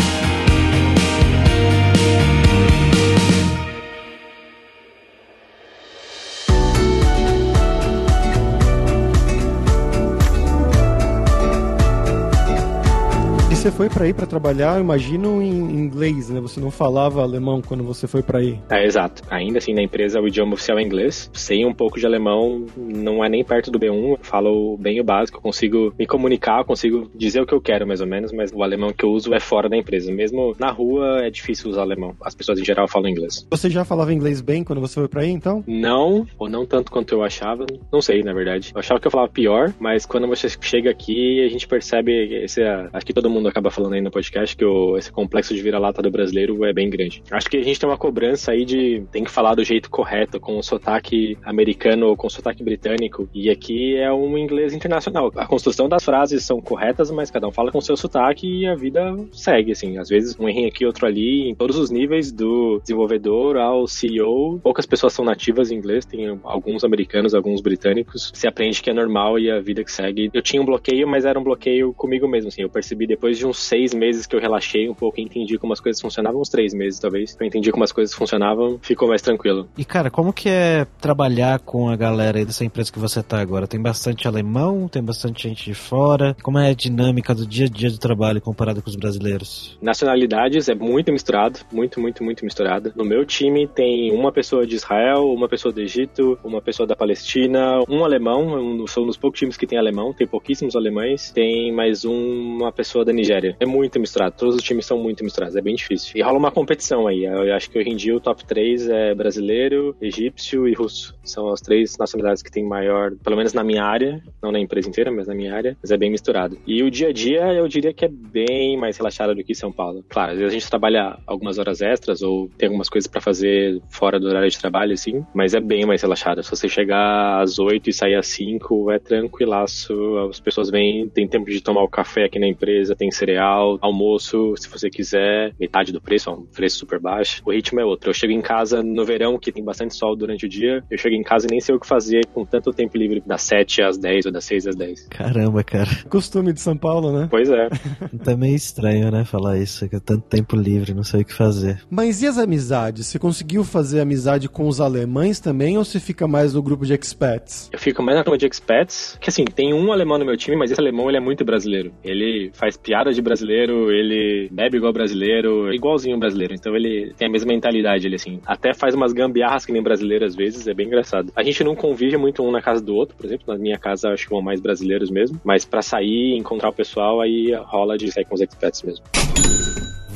Foi 13.79 13.87
para 13.87 14.03
aí 14.03 14.13
para 14.13 14.25
trabalhar, 14.25 14.75
eu 14.75 14.81
imagino 14.81 15.41
em 15.41 15.53
inglês, 15.53 16.29
né? 16.29 16.41
Você 16.41 16.59
não 16.59 16.69
falava 16.69 17.21
alemão 17.21 17.61
quando 17.61 17.81
você 17.81 18.07
foi 18.07 18.21
para 18.21 18.39
aí. 18.39 18.59
É, 18.69 18.85
exato. 18.85 19.23
Ainda 19.29 19.59
assim, 19.59 19.73
na 19.73 19.81
empresa 19.81 20.19
o 20.19 20.27
idioma 20.27 20.55
oficial 20.55 20.77
é 20.79 20.83
inglês. 20.83 21.31
Sei 21.33 21.63
um 21.63 21.73
pouco 21.73 21.97
de 21.97 22.05
alemão, 22.05 22.65
não 22.75 23.23
é 23.23 23.29
nem 23.29 23.41
perto 23.41 23.71
do 23.71 23.79
B1. 23.79 24.17
Falo 24.21 24.75
bem 24.75 24.99
o 24.99 25.03
básico, 25.05 25.41
consigo 25.41 25.93
me 25.97 26.05
comunicar, 26.05 26.65
consigo 26.65 27.09
dizer 27.15 27.39
o 27.39 27.45
que 27.45 27.53
eu 27.53 27.61
quero, 27.61 27.87
mais 27.87 28.01
ou 28.01 28.07
menos, 28.07 28.33
mas 28.33 28.51
o 28.51 28.61
alemão 28.63 28.91
que 28.91 29.05
eu 29.05 29.11
uso 29.11 29.33
é 29.33 29.39
fora 29.39 29.69
da 29.69 29.77
empresa. 29.77 30.11
Mesmo 30.11 30.53
na 30.59 30.71
rua 30.71 31.21
é 31.21 31.29
difícil 31.29 31.69
usar 31.69 31.83
alemão. 31.83 32.17
As 32.21 32.35
pessoas 32.35 32.59
em 32.59 32.65
geral 32.65 32.85
falam 32.85 33.09
inglês. 33.09 33.47
Você 33.49 33.69
já 33.69 33.85
falava 33.85 34.13
inglês 34.13 34.41
bem 34.41 34.61
quando 34.61 34.81
você 34.81 34.95
foi 34.95 35.07
para 35.07 35.21
aí, 35.21 35.31
então? 35.31 35.63
Não, 35.65 36.27
ou 36.37 36.49
não 36.49 36.65
tanto 36.65 36.91
quanto 36.91 37.13
eu 37.13 37.23
achava. 37.23 37.65
Não 37.93 38.01
sei, 38.01 38.23
na 38.23 38.33
verdade. 38.33 38.73
Eu 38.75 38.79
achava 38.81 38.99
que 38.99 39.07
eu 39.07 39.11
falava 39.11 39.31
pior, 39.31 39.73
mas 39.79 40.05
quando 40.05 40.27
você 40.27 40.49
chega 40.59 40.91
aqui, 40.91 41.45
a 41.45 41.47
gente 41.47 41.65
percebe 41.65 42.43
esse, 42.43 42.61
acho 42.61 43.05
que 43.05 43.13
todo 43.13 43.29
mundo 43.29 43.47
acaba 43.47 43.68
falando 43.71 43.93
aí 43.93 44.01
no 44.01 44.11
podcast 44.11 44.55
que 44.55 44.65
o, 44.65 44.97
esse 44.97 45.11
complexo 45.11 45.53
de 45.53 45.61
vira-lata 45.61 46.01
do 46.01 46.11
brasileiro 46.11 46.63
é 46.65 46.73
bem 46.73 46.89
grande. 46.89 47.23
Acho 47.31 47.49
que 47.49 47.57
a 47.57 47.63
gente 47.63 47.79
tem 47.79 47.89
uma 47.89 47.97
cobrança 47.97 48.51
aí 48.51 48.65
de 48.65 49.03
tem 49.11 49.23
que 49.23 49.31
falar 49.31 49.55
do 49.55 49.63
jeito 49.63 49.89
correto, 49.89 50.39
com 50.39 50.57
o 50.57 50.63
sotaque 50.63 51.37
americano 51.43 52.07
ou 52.07 52.17
com 52.17 52.27
o 52.27 52.29
sotaque 52.29 52.63
britânico. 52.63 53.29
E 53.33 53.49
aqui 53.49 53.95
é 53.95 54.11
um 54.11 54.37
inglês 54.37 54.73
internacional. 54.73 55.31
A 55.35 55.45
construção 55.45 55.87
das 55.87 56.03
frases 56.03 56.43
são 56.43 56.61
corretas, 56.61 57.11
mas 57.11 57.31
cada 57.31 57.47
um 57.47 57.51
fala 57.51 57.71
com 57.71 57.81
seu 57.81 57.97
sotaque 57.97 58.47
e 58.47 58.67
a 58.67 58.75
vida 58.75 59.15
segue, 59.31 59.71
assim. 59.71 59.97
Às 59.97 60.09
vezes 60.09 60.37
um 60.39 60.47
errinho 60.47 60.67
aqui, 60.67 60.85
outro 60.85 61.05
ali, 61.05 61.49
em 61.49 61.55
todos 61.55 61.77
os 61.77 61.89
níveis, 61.89 62.31
do 62.31 62.79
desenvolvedor 62.79 63.57
ao 63.57 63.87
CEO. 63.87 64.59
Poucas 64.61 64.85
pessoas 64.85 65.13
são 65.13 65.25
nativas 65.25 65.71
em 65.71 65.75
inglês, 65.75 66.05
tem 66.05 66.39
alguns 66.43 66.83
americanos, 66.83 67.33
alguns 67.33 67.61
britânicos. 67.61 68.31
Se 68.33 68.47
aprende 68.47 68.81
que 68.81 68.89
é 68.89 68.93
normal 68.93 69.39
e 69.39 69.49
a 69.51 69.59
vida 69.59 69.83
que 69.83 69.91
segue. 69.91 70.29
Eu 70.33 70.41
tinha 70.41 70.61
um 70.61 70.65
bloqueio, 70.65 71.07
mas 71.07 71.25
era 71.25 71.39
um 71.39 71.43
bloqueio 71.43 71.93
comigo 71.93 72.27
mesmo, 72.27 72.49
assim. 72.49 72.61
Eu 72.61 72.69
percebi 72.69 73.05
depois 73.05 73.37
de 73.37 73.45
uns 73.45 73.57
seis 73.59 73.93
meses 73.93 74.25
que 74.25 74.35
eu 74.35 74.39
relaxei 74.39 74.89
um 74.89 74.93
pouco 74.93 75.19
e 75.19 75.23
entendi 75.23 75.57
como 75.57 75.73
as 75.73 75.79
coisas 75.79 76.01
funcionavam, 76.01 76.41
uns 76.41 76.49
três 76.49 76.73
meses 76.73 76.99
talvez, 76.99 77.35
eu 77.39 77.45
entendi 77.45 77.71
como 77.71 77.83
as 77.83 77.91
coisas 77.91 78.13
funcionavam, 78.13 78.79
ficou 78.81 79.07
mais 79.07 79.21
tranquilo. 79.21 79.67
E 79.77 79.85
cara, 79.85 80.09
como 80.09 80.33
que 80.33 80.49
é 80.49 80.85
trabalhar 80.99 81.59
com 81.59 81.89
a 81.89 81.95
galera 81.95 82.39
aí 82.39 82.45
dessa 82.45 82.65
empresa 82.65 82.91
que 82.91 82.99
você 82.99 83.21
tá 83.21 83.39
agora? 83.39 83.67
Tem 83.67 83.81
bastante 83.81 84.27
alemão, 84.27 84.87
tem 84.87 85.03
bastante 85.03 85.47
gente 85.47 85.65
de 85.65 85.73
fora. 85.73 86.35
Como 86.41 86.57
é 86.57 86.69
a 86.69 86.73
dinâmica 86.73 87.33
do 87.33 87.45
dia 87.45 87.65
a 87.65 87.69
dia 87.69 87.89
do 87.89 87.97
trabalho 87.97 88.41
comparado 88.41 88.81
com 88.81 88.89
os 88.89 88.95
brasileiros? 88.95 89.77
Nacionalidades 89.81 90.69
é 90.69 90.75
muito 90.75 91.11
misturado, 91.11 91.59
muito, 91.71 91.99
muito, 91.99 92.23
muito 92.23 92.43
misturado. 92.43 92.91
No 92.95 93.05
meu 93.05 93.25
time 93.25 93.67
tem 93.67 94.11
uma 94.11 94.31
pessoa 94.31 94.65
de 94.65 94.75
Israel, 94.75 95.25
uma 95.25 95.47
pessoa 95.47 95.73
do 95.73 95.81
Egito, 95.81 96.37
uma 96.43 96.61
pessoa 96.61 96.87
da 96.87 96.95
Palestina, 96.95 97.79
um 97.87 98.03
alemão, 98.03 98.81
um, 98.81 98.87
sou 98.87 99.03
um 99.03 99.07
dos 99.07 99.17
poucos 99.17 99.39
times 99.39 99.57
que 99.57 99.67
tem 99.67 99.77
alemão, 99.77 100.13
tem 100.13 100.27
pouquíssimos 100.27 100.75
alemães, 100.75 101.31
tem 101.31 101.71
mais 101.71 102.03
uma 102.05 102.71
pessoa 102.71 103.05
da 103.05 103.13
Nigéria. 103.13 103.48
É 103.59 103.65
muito 103.65 103.99
misturado, 103.99 104.35
todos 104.37 104.55
os 104.55 104.63
times 104.63 104.85
são 104.85 104.97
muito 104.97 105.23
misturados, 105.23 105.55
é 105.55 105.61
bem 105.61 105.75
difícil. 105.75 106.13
E 106.15 106.21
rola 106.21 106.37
uma 106.37 106.51
competição 106.51 107.07
aí, 107.07 107.23
eu 107.25 107.53
acho 107.53 107.69
que 107.69 107.77
hoje 107.77 107.89
em 107.89 107.95
dia 107.95 108.15
o 108.15 108.19
top 108.19 108.45
3 108.45 108.89
é 108.89 109.15
brasileiro, 109.15 109.95
egípcio 110.01 110.67
e 110.67 110.73
russo. 110.73 111.15
São 111.23 111.49
as 111.49 111.61
três 111.61 111.97
nacionalidades 111.97 112.41
que 112.41 112.51
tem 112.51 112.63
maior, 112.63 113.11
pelo 113.23 113.35
menos 113.35 113.53
na 113.53 113.63
minha 113.63 113.83
área, 113.83 114.21
não 114.41 114.51
na 114.51 114.59
empresa 114.59 114.89
inteira, 114.89 115.11
mas 115.11 115.27
na 115.27 115.35
minha 115.35 115.53
área, 115.53 115.77
mas 115.81 115.91
é 115.91 115.97
bem 115.97 116.11
misturado. 116.11 116.57
E 116.65 116.83
o 116.83 116.91
dia 116.91 117.09
a 117.09 117.13
dia 117.13 117.53
eu 117.53 117.67
diria 117.67 117.93
que 117.93 118.05
é 118.05 118.09
bem 118.09 118.77
mais 118.77 118.97
relaxado 118.97 119.35
do 119.35 119.43
que 119.43 119.55
São 119.55 119.71
Paulo. 119.71 120.03
Claro, 120.09 120.31
às 120.31 120.37
vezes 120.37 120.53
a 120.53 120.59
gente 120.59 120.69
trabalha 120.69 121.17
algumas 121.25 121.57
horas 121.57 121.81
extras 121.81 122.21
ou 122.21 122.49
tem 122.57 122.67
algumas 122.67 122.89
coisas 122.89 123.07
para 123.07 123.21
fazer 123.21 123.81
fora 123.89 124.19
do 124.19 124.27
horário 124.27 124.49
de 124.49 124.57
trabalho, 124.57 124.93
assim, 124.93 125.23
mas 125.33 125.53
é 125.53 125.59
bem 125.59 125.85
mais 125.85 126.01
relaxado. 126.01 126.43
Se 126.43 126.49
você 126.49 126.67
chegar 126.67 127.41
às 127.41 127.59
8 127.59 127.89
e 127.89 127.93
sair 127.93 128.15
às 128.15 128.27
5, 128.27 128.91
é 128.91 128.99
tranquilaço. 128.99 129.93
As 130.29 130.39
pessoas 130.39 130.69
vêm, 130.69 131.07
tem 131.09 131.27
tempo 131.27 131.49
de 131.49 131.61
tomar 131.61 131.83
o 131.83 131.89
café 131.89 132.25
aqui 132.25 132.39
na 132.39 132.47
empresa, 132.47 132.95
tem 132.95 133.11
cereal 133.11 133.28
almoço, 133.37 134.55
se 134.57 134.69
você 134.69 134.89
quiser, 134.89 135.53
metade 135.59 135.91
do 135.91 136.01
preço, 136.01 136.29
é 136.29 136.33
um 136.33 136.45
preço 136.45 136.77
super 136.77 136.99
baixo. 136.99 137.41
O 137.45 137.51
ritmo 137.51 137.79
é 137.79 137.85
outro. 137.85 138.09
Eu 138.09 138.13
chego 138.13 138.33
em 138.33 138.41
casa 138.41 138.81
no 138.83 139.05
verão, 139.05 139.37
que 139.37 139.51
tem 139.51 139.63
bastante 139.63 139.95
sol 139.95 140.15
durante 140.15 140.45
o 140.45 140.49
dia, 140.49 140.83
eu 140.89 140.97
chego 140.97 141.15
em 141.15 141.23
casa 141.23 141.47
e 141.47 141.51
nem 141.51 141.59
sei 141.59 141.75
o 141.75 141.79
que 141.79 141.87
fazer 141.87 142.25
com 142.33 142.45
tanto 142.45 142.71
tempo 142.71 142.97
livre 142.97 143.21
das 143.25 143.41
7 143.43 143.81
às 143.81 143.97
10 143.97 144.27
ou 144.27 144.31
das 144.31 144.45
6 144.45 144.67
às 144.67 144.75
10. 144.75 145.07
Caramba, 145.09 145.63
cara. 145.63 145.89
Costume 146.09 146.53
de 146.53 146.61
São 146.61 146.77
Paulo, 146.77 147.11
né? 147.11 147.27
Pois 147.29 147.49
é. 147.49 147.69
tá 148.23 148.35
meio 148.35 148.55
estranho, 148.55 149.11
né, 149.11 149.23
falar 149.25 149.57
isso, 149.57 149.87
que 149.87 149.95
é 149.95 149.99
tanto 149.99 150.23
tempo 150.27 150.55
livre, 150.55 150.93
não 150.93 151.03
sei 151.03 151.21
o 151.21 151.25
que 151.25 151.33
fazer. 151.33 151.81
Mas 151.89 152.21
e 152.21 152.27
as 152.27 152.37
amizades? 152.37 153.07
Você 153.07 153.19
conseguiu 153.19 153.63
fazer 153.63 153.99
amizade 153.99 154.47
com 154.47 154.67
os 154.67 154.81
alemães 154.81 155.39
também 155.39 155.77
ou 155.77 155.83
você 155.83 155.99
fica 155.99 156.27
mais 156.27 156.53
no 156.53 156.61
grupo 156.61 156.85
de 156.85 156.93
expats? 156.93 157.69
Eu 157.71 157.79
fico 157.79 158.01
mais 158.01 158.17
na 158.17 158.23
turma 158.23 158.37
de 158.37 158.45
expats, 158.45 159.17
que 159.19 159.29
assim, 159.29 159.45
tem 159.45 159.73
um 159.73 159.91
alemão 159.91 160.17
no 160.17 160.25
meu 160.25 160.37
time, 160.37 160.55
mas 160.55 160.71
esse 160.71 160.79
alemão 160.79 161.09
ele 161.09 161.17
é 161.17 161.21
muito 161.21 161.43
brasileiro. 161.43 161.93
Ele 162.03 162.51
faz 162.53 162.77
piada 162.77 163.11
de 163.11 163.18
brasileiro 163.21 163.49
brasileiro, 163.49 163.91
ele 163.91 164.49
bebe 164.51 164.77
igual 164.77 164.93
brasileiro, 164.93 165.73
igualzinho 165.73 166.17
brasileiro. 166.17 166.53
Então 166.53 166.75
ele 166.75 167.13
tem 167.17 167.27
a 167.27 167.31
mesma 167.31 167.51
mentalidade, 167.51 168.07
ele 168.07 168.15
assim. 168.15 168.39
Até 168.45 168.73
faz 168.73 168.93
umas 168.93 169.13
gambiarras 169.13 169.65
que 169.65 169.71
nem 169.71 169.81
brasileiro 169.81 170.25
às 170.25 170.35
vezes, 170.35 170.67
é 170.67 170.73
bem 170.73 170.87
engraçado. 170.87 171.31
A 171.35 171.43
gente 171.43 171.63
não 171.63 171.75
convive 171.75 172.17
muito 172.17 172.43
um 172.43 172.51
na 172.51 172.61
casa 172.61 172.83
do 172.83 172.95
outro, 172.95 173.15
por 173.15 173.25
exemplo. 173.25 173.45
Na 173.47 173.57
minha 173.57 173.77
casa 173.77 174.09
acho 174.09 174.25
que 174.25 174.31
vão 174.31 174.41
mais 174.41 174.59
brasileiros 174.59 175.09
mesmo. 175.09 175.39
Mas 175.43 175.65
para 175.65 175.81
sair, 175.81 176.35
encontrar 176.37 176.69
o 176.69 176.73
pessoal, 176.73 177.21
aí 177.21 177.53
rola 177.53 177.97
de 177.97 178.11
sair 178.11 178.25
com 178.25 178.35
os 178.35 178.41
expats 178.41 178.83
mesmo. 178.83 179.03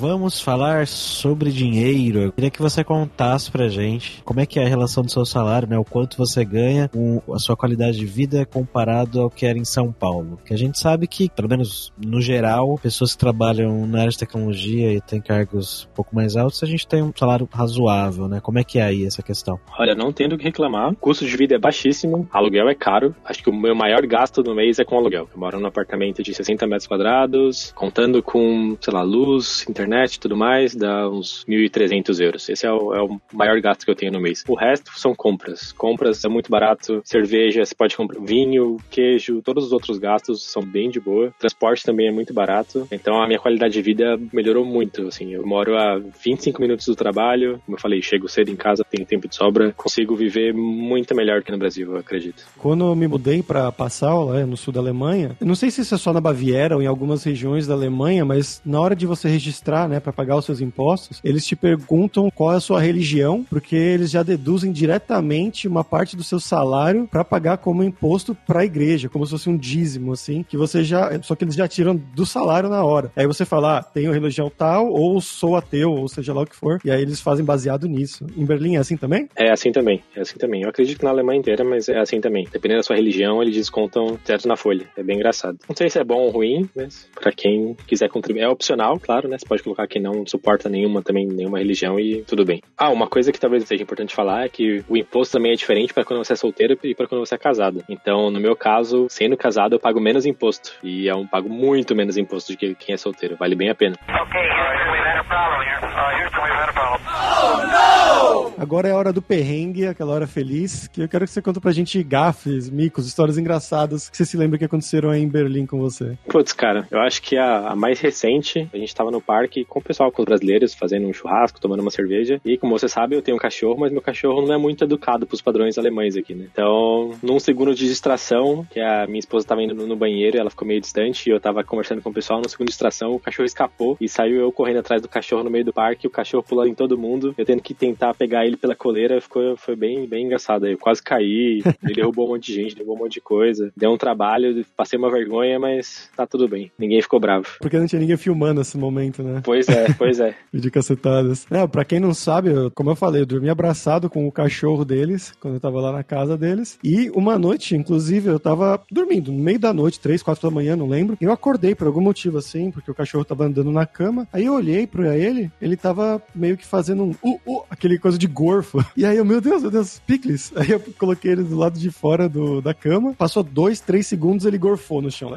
Vamos 0.04 0.42
falar 0.42 0.86
sobre 0.86 1.50
dinheiro. 1.50 2.24
Eu 2.24 2.32
queria 2.34 2.52
que 2.52 2.62
você 2.62 2.84
contasse 2.84 3.50
pra 3.50 3.70
gente 3.70 4.22
como 4.26 4.42
é 4.42 4.46
que 4.46 4.60
é 4.60 4.66
a 4.66 4.68
relação 4.68 5.02
do 5.02 5.10
seu 5.10 5.24
salário, 5.26 5.70
né? 5.70 5.78
O 5.78 5.86
quanto 5.86 6.18
você 6.18 6.44
ganha 6.44 6.92
a 7.34 7.40
sua 7.40 7.56
qualidade 7.56 8.00
de 8.00 8.06
vida 8.06 8.46
comparado 8.46 9.22
ao 9.22 9.30
que 9.30 9.46
era 9.46 9.58
em 9.58 9.64
São 9.64 9.94
Paulo. 9.94 10.38
Que 10.44 10.54
a 10.54 10.58
gente 10.58 10.78
sabe 10.78 11.08
que, 11.08 11.30
pelo 11.30 11.48
menos 11.48 11.94
no 11.98 12.20
geral, 12.20 12.78
pessoas 12.84 13.14
que 13.14 13.18
trabalham 13.18 13.88
na 13.88 14.00
área 14.00 14.12
de 14.12 14.18
tecnologia 14.18 14.92
e 14.92 15.00
têm 15.00 15.22
cargos 15.22 15.88
um 15.90 15.96
pouco 15.96 16.14
mais 16.14 16.36
altos, 16.36 16.62
a 16.62 16.66
gente 16.66 16.86
tem 16.86 17.02
um 17.02 17.14
salário 17.16 17.48
razoável, 17.50 18.28
né? 18.28 18.42
Como 18.42 18.60
é 18.60 18.64
que 18.66 18.80
é 18.80 18.84
aí 18.84 19.06
essa 19.06 19.24
questão? 19.24 19.58
Olha, 19.80 19.96
não 19.96 20.12
tendo 20.12 20.36
o 20.36 20.38
que 20.38 20.44
reclamar. 20.44 20.92
O 20.92 20.96
custo 20.98 21.26
de 21.26 21.38
vida 21.38 21.56
é 21.56 21.58
baixíssimo, 21.58 22.28
aluguel 22.30 22.68
é 22.68 22.76
caro. 22.76 23.16
Acho 23.24 23.42
que 23.42 23.50
o 23.50 23.56
meu 23.56 23.74
maior 23.74 24.06
gasto 24.06 24.44
no 24.44 24.54
mês 24.54 24.80
é 24.80 24.84
com 24.84 24.98
aluguel. 24.98 25.30
Eu 25.34 25.40
moro 25.40 25.62
num 25.62 25.68
apartamento 25.68 26.22
de 26.22 26.34
60 26.34 26.68
metros 26.68 26.88
quadrados, 26.88 27.72
contando 27.74 28.22
com, 28.22 28.76
sei 28.82 28.94
lá, 28.94 29.02
luz, 29.02 29.66
internet 29.70 29.93
internet 29.94 30.16
e 30.16 30.20
tudo 30.20 30.36
mais, 30.36 30.76
dá 30.76 31.08
uns 31.08 31.46
1.300 31.48 32.20
euros. 32.20 32.50
Esse 32.50 32.66
é 32.66 32.72
o, 32.72 32.94
é 32.94 33.02
o, 33.02 33.20
maior 33.32 33.60
gasto 33.62 33.86
que 33.86 33.92
eu 33.92 33.96
tenho 33.96 34.12
no 34.12 34.20
mês. 34.20 34.44
O 34.48 34.56
resto 34.56 34.92
são 35.00 35.14
compras. 35.14 35.72
Compras 35.72 36.24
é 36.26 36.30
muito 36.30 36.50
barato, 36.50 37.02
cerveja, 37.06 37.64
você 37.64 37.76
pode 37.76 37.96
comprar 37.96 38.20
vinho, 38.22 38.78
queijo, 38.90 39.42
todos 39.42 39.66
os 39.66 39.72
outros 39.72 39.98
gastos 39.98 40.44
são 40.44 40.64
bem 40.64 40.90
de 40.90 41.00
boa. 41.00 41.34
Transporte 41.40 41.84
também 41.84 42.08
é 42.08 42.12
muito 42.12 42.34
barato, 42.34 42.88
então 42.92 43.22
a 43.22 43.28
minha 43.28 43.40
qualidade 43.40 43.74
de 43.74 43.82
vida 43.82 44.20
melhorou 44.32 44.66
muito. 44.66 45.08
Assim, 45.08 45.34
eu 45.34 45.46
moro 45.46 45.78
a 45.78 46.00
25 46.24 46.62
minutos 46.62 46.86
do 46.86 46.96
trabalho, 46.96 47.62
como 47.66 47.78
eu 47.78 47.82
falei, 47.82 48.02
chego 48.02 48.28
cedo 48.28 48.50
em 48.50 48.56
casa, 48.56 48.84
tenho 48.84 49.06
tempo 49.06 49.28
de 49.28 49.36
sobra, 49.36 49.72
consigo 49.74 50.16
viver 50.16 50.54
muito 50.54 51.16
melhor 51.16 51.44
que 51.44 51.52
no 51.52 51.58
Brasil, 51.58 51.92
eu 51.92 51.98
acredito. 51.98 52.44
Quando 52.58 52.86
eu 52.86 52.96
me 52.96 53.08
mudei 53.08 53.44
para 53.44 53.72
Passau, 53.72 54.26
lá 54.26 54.46
no 54.46 54.58
sul 54.58 54.74
da 54.74 54.80
Alemanha, 54.80 55.36
não 55.40 55.56
sei 55.56 55.70
se 55.70 55.82
isso 55.82 55.96
é 55.96 55.98
só 55.98 56.14
na 56.14 56.22
Baviera 56.22 56.76
ou 56.76 56.82
em 56.82 56.88
algumas 56.88 57.24
regiões 57.24 57.68
da 57.68 57.74
Alemanha, 57.74 58.26
mas 58.26 58.62
na 58.66 58.80
hora 58.80 58.96
de 58.96 59.06
você 59.06 59.28
registrar, 59.28 59.73
né, 59.88 60.00
para 60.00 60.14
pagar 60.14 60.38
os 60.38 60.46
seus 60.46 60.62
impostos, 60.62 61.20
eles 61.24 61.46
te 61.46 61.56
perguntam 61.56 62.30
qual 62.32 62.54
é 62.54 62.58
a 62.58 62.60
sua 62.60 62.82
religião, 62.82 63.46
porque 63.50 63.76
eles 63.76 64.12
já 64.12 64.24
deduzem 64.24 64.72
diretamente 64.72 65.68
uma 65.68 65.84
parte 65.84 66.16
do 66.16 66.24
seu 66.24 66.40
salário 66.40 67.08
para 67.08 67.24
pagar 67.24 67.58
como 67.58 67.84
imposto 67.84 68.36
para 68.36 68.62
a 68.62 68.66
igreja, 68.66 69.10
como 69.10 69.26
se 69.26 69.32
fosse 69.32 69.50
um 69.50 69.58
dízimo, 69.58 70.14
assim, 70.14 70.44
que 70.44 70.58
você 70.58 70.84
já. 70.84 71.12
Só 71.22 71.36
que 71.36 71.44
eles 71.44 71.56
já 71.56 71.68
tiram 71.68 71.96
do 71.96 72.26
salário 72.26 72.70
na 72.70 72.84
hora. 72.84 73.12
Aí 73.16 73.28
você 73.28 73.46
fala, 73.46 73.80
ah, 73.80 73.84
tenho 73.84 74.12
religião 74.12 74.52
tal, 74.56 74.88
ou 74.92 75.20
sou 75.22 75.56
ateu, 75.56 75.92
ou 75.92 76.08
seja 76.08 76.34
lá 76.34 76.42
o 76.42 76.46
que 76.46 76.56
for, 76.56 76.80
e 76.84 76.92
aí 76.92 77.02
eles 77.02 77.22
fazem 77.22 77.46
baseado 77.46 77.88
nisso. 77.88 78.26
Em 78.36 78.46
Berlim 78.46 78.76
é 78.76 78.80
assim 78.80 78.98
também? 78.98 79.28
É 79.36 79.52
assim 79.52 79.72
também, 79.72 80.02
é 80.16 80.22
assim 80.22 80.38
também. 80.38 80.64
Eu 80.64 80.70
acredito 80.70 81.00
que 81.00 81.06
na 81.06 81.12
Alemanha 81.12 81.40
inteira, 81.40 81.64
mas 81.64 81.90
é 81.90 82.00
assim 82.00 82.20
também. 82.20 82.48
Dependendo 82.52 82.80
da 82.80 82.84
sua 82.84 82.96
religião, 82.96 83.42
eles 83.42 83.56
descontam 83.56 84.18
certo 84.24 84.48
na 84.48 84.56
folha. 84.56 84.88
É 84.98 85.04
bem 85.04 85.18
engraçado. 85.18 85.58
Não 85.68 85.76
sei 85.76 85.90
se 85.90 86.00
é 86.00 86.04
bom 86.04 86.22
ou 86.22 86.30
ruim, 86.30 86.70
mas 86.76 87.08
para 87.20 87.32
quem 87.32 87.76
quiser 87.88 88.10
contribuir, 88.10 88.44
é 88.44 88.48
opcional, 88.48 89.00
claro, 89.00 89.28
né? 89.28 89.38
Você 89.38 89.46
pode 89.46 89.63
colocar 89.64 89.88
que 89.88 90.00
não 90.00 90.26
suporta 90.26 90.70
nenhuma 90.70 91.02
também, 91.02 91.26
nenhuma 91.28 91.60
religião 91.60 92.00
e 92.00 92.24
tudo 92.24 92.46
bem. 92.46 92.62
Ah, 92.78 92.90
uma 92.90 93.08
coisa 93.08 93.32
que 93.32 93.40
talvez 93.40 93.64
seja 93.64 93.84
importante 93.84 94.14
falar 94.14 94.46
é 94.46 94.50
que 94.50 94.84
o 94.88 94.98
imposto 94.98 95.34
também 95.38 95.52
é 95.52 95.56
diferente 95.56 95.94
para 95.94 96.04
quando 96.04 96.24
você 96.24 96.34
é 96.34 96.36
solteiro 96.36 96.78
e 96.84 96.96
para 96.96 97.08
quando 97.08 97.26
você 97.26 97.36
é 97.36 97.38
casado. 97.38 97.84
Então, 97.90 98.30
no 98.30 98.40
meu 98.40 98.56
caso, 98.56 99.08
sendo 99.10 99.38
casado, 99.38 99.74
eu 99.74 99.80
pago 99.80 100.00
menos 100.00 100.26
imposto. 100.26 100.74
E 100.84 101.10
é 101.10 101.16
um 101.16 101.28
pago 101.28 101.50
muito 101.50 101.96
menos 101.96 102.18
imposto 102.18 102.54
do 102.54 102.58
que 102.58 102.76
quem 102.76 102.94
é 102.94 102.98
solteiro. 102.98 103.36
Vale 103.38 103.56
bem 103.56 103.70
a 103.70 103.76
pena. 103.76 103.96
Ok, 104.10 104.40
we've 104.40 105.06
had 105.06 105.20
a 105.20 105.24
problem 105.24 105.62
here. 105.62 105.84
Uh, 105.84 106.24
Houston, 106.24 106.42
we've 106.44 106.54
had 106.54 106.70
a 106.70 106.74
problem. 106.74 107.02
Oh, 107.06 107.68
no! 107.68 108.54
Agora 108.58 108.88
é 108.88 108.92
a 108.92 108.96
hora 108.96 109.12
do 109.12 109.22
perrengue, 109.22 109.88
aquela 109.88 110.14
hora 110.14 110.28
feliz, 110.28 110.88
que 110.88 111.02
eu 111.02 111.10
quero 111.10 111.26
que 111.26 111.32
você 111.32 111.42
conte 111.42 111.60
pra 111.60 111.72
gente 111.72 112.02
gafes, 112.04 112.70
micos, 112.70 113.08
histórias 113.08 113.38
engraçadas 113.38 114.10
que 114.10 114.16
você 114.16 114.26
se 114.26 114.38
lembra 114.38 114.58
que 114.58 114.66
aconteceram 114.66 115.10
aí 115.10 115.22
em 115.22 115.28
Berlim 115.28 115.66
com 115.66 115.80
você. 115.80 116.18
Putz, 116.28 116.54
cara, 116.54 116.88
eu 116.92 117.00
acho 117.00 117.22
que 117.22 117.36
a, 117.36 117.70
a 117.70 117.76
mais 117.76 118.00
recente, 118.00 118.70
a 118.74 118.78
gente 118.78 118.94
tava 118.94 119.12
no 119.12 119.22
parque 119.22 119.53
com 119.66 119.80
o 119.80 119.84
pessoal, 119.84 120.12
com 120.12 120.22
os 120.22 120.26
brasileiros, 120.26 120.74
fazendo 120.74 121.08
um 121.08 121.14
churrasco, 121.14 121.60
tomando 121.60 121.82
uma 121.82 121.92
cerveja. 121.92 122.40
E 122.46 122.58
como 122.58 122.78
você 122.78 122.88
sabe, 122.88 123.16
eu 123.16 123.22
tenho 123.22 123.36
um 123.36 123.40
cachorro, 123.40 123.80
mas 123.80 123.92
meu 123.92 124.02
cachorro 124.02 124.42
não 124.42 124.54
é 124.54 124.58
muito 124.58 124.84
educado 124.86 125.28
pros 125.28 125.42
padrões 125.42 125.78
alemães 125.78 126.16
aqui, 126.16 126.34
né? 126.34 126.48
Então, 126.52 127.12
num 127.22 127.40
segundo 127.40 127.76
de 127.76 127.86
distração, 127.86 128.66
que 128.70 128.80
a 128.80 129.06
minha 129.08 129.20
esposa 129.20 129.46
tava 129.46 129.62
indo 129.62 129.76
no, 129.76 129.96
banheiro, 129.96 130.38
ela 130.38 130.50
ficou 130.50 130.68
meio 130.68 130.80
distante, 130.80 131.30
e 131.30 131.32
eu 131.32 131.40
tava 131.40 131.64
conversando 131.64 132.02
com 132.02 132.10
o 132.10 132.14
pessoal, 132.14 132.42
no 132.42 132.50
segundo 132.50 132.68
de 132.68 132.72
distração, 132.72 133.12
o 133.12 133.20
cachorro 133.20 133.46
escapou 133.46 133.98
e 134.00 134.08
saiu 134.08 134.42
eu 134.42 134.52
correndo 134.52 134.80
atrás 134.80 135.02
do 135.02 135.08
cachorro 135.08 135.44
no 135.44 135.50
meio 135.50 135.66
do 135.66 135.74
parque, 135.74 136.08
o 136.08 136.10
cachorro 136.10 136.44
pulando 136.44 136.70
em 136.70 136.76
todo 136.76 136.98
mundo, 136.98 137.34
eu 137.38 137.46
tendo 137.46 137.62
que 137.62 137.74
tentar 137.74 138.14
pegar 138.14 138.46
ele 138.46 138.58
pela 138.58 138.76
coleira, 138.76 139.20
ficou, 139.22 139.56
foi 139.58 139.76
bem, 139.76 140.08
bem 140.08 140.26
engraçado. 140.26 140.68
Eu 140.68 140.78
quase 140.78 141.02
caí, 141.02 141.62
ele 141.84 141.94
derrubou 141.94 142.28
um 142.28 142.32
monte 142.32 142.48
de 142.48 142.54
gente, 142.54 142.76
derrubou 142.76 142.96
um 142.96 143.00
monte 143.00 143.14
de 143.14 143.22
coisa. 143.22 143.72
Deu 143.76 143.92
um 143.92 143.98
trabalho, 143.98 144.66
passei 144.76 144.98
uma 144.98 145.12
vergonha, 145.12 145.60
mas 145.60 146.10
tá 146.16 146.26
tudo 146.26 146.48
bem. 146.48 146.72
Ninguém 146.78 147.02
ficou 147.02 147.20
bravo. 147.20 147.48
Porque 147.60 147.78
não 147.78 147.88
tinha 147.88 148.00
ninguém 148.00 148.18
filmando 148.18 148.62
esse 148.62 148.78
momento, 148.78 149.24
né? 149.24 149.42
Pois 149.44 149.68
é, 149.68 149.94
pois 149.94 150.20
é. 150.20 150.36
Vídeo 150.52 150.72
cacetadas. 150.72 151.46
É, 151.50 151.66
pra 151.68 151.86
quem 151.86 152.00
não 152.00 152.14
sabe, 152.14 152.50
eu, 152.50 152.72
como 152.72 152.90
eu 152.90 152.96
falei, 152.96 153.22
eu 153.22 153.26
dormi 153.26 153.50
abraçado 153.50 154.10
com 154.10 154.28
o 154.28 154.32
cachorro 154.32 154.86
deles, 154.86 155.34
quando 155.40 155.56
eu 155.56 155.60
tava 155.60 155.80
lá 155.82 155.92
na 155.92 156.04
casa 156.04 156.38
deles. 156.38 156.78
E 156.84 157.10
uma 157.12 157.38
noite, 157.38 157.76
inclusive, 157.76 158.30
eu 158.30 158.40
tava 158.40 158.82
dormindo, 158.92 159.32
no 159.32 159.40
meio 159.40 159.60
da 159.60 159.74
noite, 159.74 160.00
três, 160.00 160.24
quatro 160.24 160.50
da 160.50 160.54
manhã, 160.54 160.76
não 160.76 160.88
lembro. 160.88 161.18
Eu 161.20 161.32
acordei 161.32 161.76
por 161.76 161.88
algum 161.88 162.02
motivo 162.02 162.38
assim, 162.38 162.72
porque 162.72 162.90
o 162.90 162.96
cachorro 162.96 163.26
tava 163.26 163.46
andando 163.46 163.72
na 163.72 163.86
cama. 163.86 164.28
Aí 164.32 164.46
eu 164.46 164.54
olhei 164.54 164.88
pra 164.88 165.18
ele, 165.18 165.52
ele 165.62 165.76
tava 165.76 166.22
meio 166.34 166.58
que 166.58 166.66
fazendo 166.66 167.04
um 167.04 167.16
uh, 167.22 167.40
uh, 167.46 167.64
aquele 167.70 167.98
coisa 167.98 168.18
de 168.18 168.28
gorfo. 168.28 168.84
E 168.96 169.06
aí 169.06 169.18
eu, 169.18 169.26
meu 169.26 169.42
Deus, 169.42 169.64
meu 169.64 169.72
Deus, 169.72 170.00
picles. 170.06 170.54
Aí 170.56 170.70
eu 170.70 170.80
coloquei 170.98 171.32
ele 171.32 171.44
do 171.44 171.58
lado 171.58 171.80
de 171.80 171.90
fora 171.90 172.30
do, 172.30 172.62
da 172.62 172.74
cama. 172.74 173.14
Passou 173.14 173.44
dois, 173.44 173.80
três 173.80 174.08
segundos, 174.08 174.46
ele 174.46 174.58
gorfou 174.58 175.02
no 175.02 175.12
chão. 175.12 175.34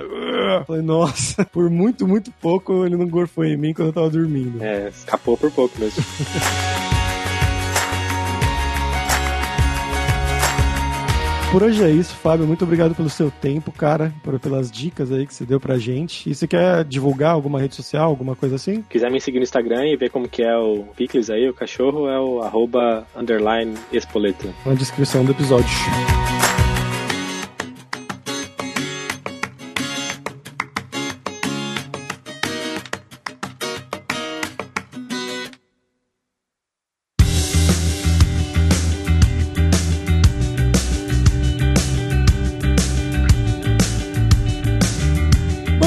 Falei, 0.64 0.82
nossa, 0.82 1.44
por 1.52 1.70
muito, 1.70 2.06
muito 2.06 2.30
pouco 2.32 2.84
ele 2.84 2.96
não 2.96 3.08
gorfou 3.08 3.44
em 3.44 3.56
mim 3.56 3.72
quando 3.74 3.88
eu 3.88 3.92
tava 3.92 4.10
dormindo. 4.10 4.62
É, 4.62 4.88
escapou 4.88 5.36
por 5.36 5.50
pouco 5.50 5.78
mesmo. 5.78 6.02
Por 11.56 11.62
hoje 11.62 11.82
é 11.82 11.90
isso, 11.90 12.14
Fábio. 12.16 12.46
Muito 12.46 12.64
obrigado 12.64 12.94
pelo 12.94 13.08
seu 13.08 13.30
tempo, 13.30 13.72
cara, 13.72 14.12
por, 14.22 14.38
pelas 14.38 14.70
dicas 14.70 15.10
aí 15.10 15.26
que 15.26 15.32
você 15.32 15.44
deu 15.46 15.58
pra 15.58 15.78
gente. 15.78 16.28
E 16.28 16.34
você 16.34 16.46
quer 16.46 16.84
divulgar 16.84 17.30
alguma 17.30 17.60
rede 17.60 17.74
social, 17.74 18.10
alguma 18.10 18.36
coisa 18.36 18.56
assim? 18.56 18.84
Quiser 18.90 19.10
me 19.10 19.20
seguir 19.20 19.38
no 19.38 19.44
Instagram 19.44 19.86
e 19.86 19.96
ver 19.96 20.10
como 20.10 20.28
que 20.28 20.42
é 20.42 20.54
o 20.54 20.84
Picles 20.96 21.30
aí, 21.30 21.48
o 21.48 21.54
cachorro, 21.54 22.08
é 22.08 22.20
o 22.20 22.42
arroba 22.42 23.06
underline 23.16 23.74
espoleta. 23.92 24.48
Na 24.66 24.74
descrição 24.74 25.24
do 25.24 25.30
episódio. 25.30 25.70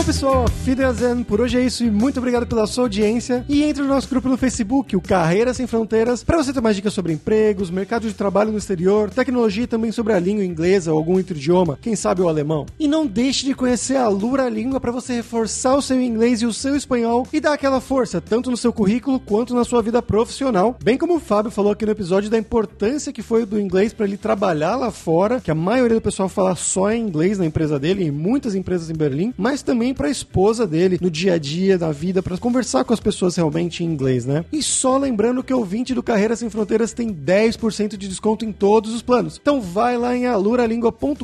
Pessoal, 0.10 0.48
Fideazen, 0.66 1.24
por 1.24 1.40
hoje 1.40 1.60
é 1.60 1.64
isso 1.64 1.84
e 1.84 1.92
muito 1.92 2.18
obrigado 2.18 2.48
pela 2.48 2.66
sua 2.66 2.86
audiência. 2.86 3.46
E 3.48 3.62
entre 3.62 3.84
no 3.84 3.90
nosso 3.90 4.10
grupo 4.10 4.28
no 4.28 4.38
Facebook, 4.38 4.96
o 4.96 5.02
Carreiras 5.02 5.58
Sem 5.58 5.68
Fronteiras, 5.68 6.24
para 6.24 6.36
você 6.36 6.52
ter 6.52 6.62
mais 6.62 6.76
dicas 6.76 6.96
sobre 6.96 7.14
empregos, 7.14 7.70
mercado 7.70 8.08
de 8.08 8.14
trabalho 8.16 8.52
no 8.52 8.58
exterior, 8.58 9.12
tecnologia 9.12 9.66
e 9.66 9.68
também 9.68 9.92
sobre 9.92 10.14
a 10.14 10.20
língua 10.20 10.44
inglesa 10.44 10.92
ou 10.92 10.98
algum 10.98 11.14
outro 11.14 11.38
idioma, 11.38 11.78
quem 11.80 11.96
sabe 11.96 12.24
o 12.24 12.28
alemão. 12.28 12.66
E 12.80 12.88
não 12.88 13.06
deixe 13.06 13.46
de 13.46 13.54
conhecer 13.54 13.98
a 13.98 14.08
Lura 14.08 14.50
Língua 14.50 14.80
para 14.80 14.92
você 14.92 15.14
reforçar 15.14 15.76
o 15.76 15.82
seu 15.82 16.02
inglês 16.02 16.42
e 16.42 16.48
o 16.48 16.54
seu 16.54 16.76
espanhol 16.76 17.28
e 17.32 17.40
dar 17.40 17.54
aquela 17.54 17.80
força, 17.80 18.20
tanto 18.20 18.50
no 18.50 18.58
seu 18.58 18.74
currículo 18.74 19.20
quanto 19.20 19.54
na 19.54 19.64
sua 19.64 19.84
vida 19.84 20.02
profissional. 20.02 20.76
Bem 20.84 20.98
como 20.98 21.18
o 21.18 21.20
Fábio 21.20 21.52
falou 21.52 21.72
aqui 21.72 21.86
no 21.86 21.92
episódio 21.92 22.32
da 22.32 22.38
importância 22.40 23.14
que 23.14 23.22
foi 23.22 23.46
do 23.46 23.60
inglês 23.60 23.94
para 23.94 24.08
ele 24.08 24.18
trabalhar 24.18 24.76
lá 24.76 24.90
fora, 24.90 25.40
que 25.40 25.52
a 25.52 25.56
maioria 25.56 25.98
do 25.98 26.02
pessoal 26.02 26.28
fala 26.28 26.56
só 26.56 26.92
em 26.92 27.00
inglês 27.00 27.38
na 27.38 27.46
empresa 27.46 27.78
dele, 27.78 28.06
em 28.06 28.12
muitas 28.12 28.56
empresas 28.56 28.90
em 28.90 28.96
Berlim, 28.96 29.36
mas 29.38 29.62
também 29.62 29.99
para 30.00 30.08
a 30.08 30.12
esposa 30.12 30.66
dele 30.66 30.98
no 31.02 31.12
dia 31.12 31.34
a 31.34 31.38
dia, 31.38 31.78
na 31.78 31.92
vida, 31.92 32.24
para 32.24 32.38
conversar 32.38 32.86
com 32.86 32.94
as 32.94 33.02
pessoas 33.02 33.36
realmente 33.36 33.84
em 33.84 33.88
inglês, 33.88 34.26
né? 34.26 34.46
E 34.50 34.64
só 34.64 34.98
lembrando 34.98 35.44
que 35.44 35.54
o 35.54 35.58
ouvinte 35.58 35.94
do 35.94 36.02
Carreira 36.02 36.38
Sem 36.38 36.50
Fronteiras 36.50 36.94
tem 36.94 37.14
10% 37.14 37.98
de 37.98 38.08
desconto 38.08 38.46
em 38.46 38.54
todos 38.54 38.94
os 38.94 39.02
planos. 39.02 39.38
Então 39.42 39.60
vai 39.60 39.98
lá 39.98 40.16
em 40.16 40.26
aluralingua.com.br 40.26 41.24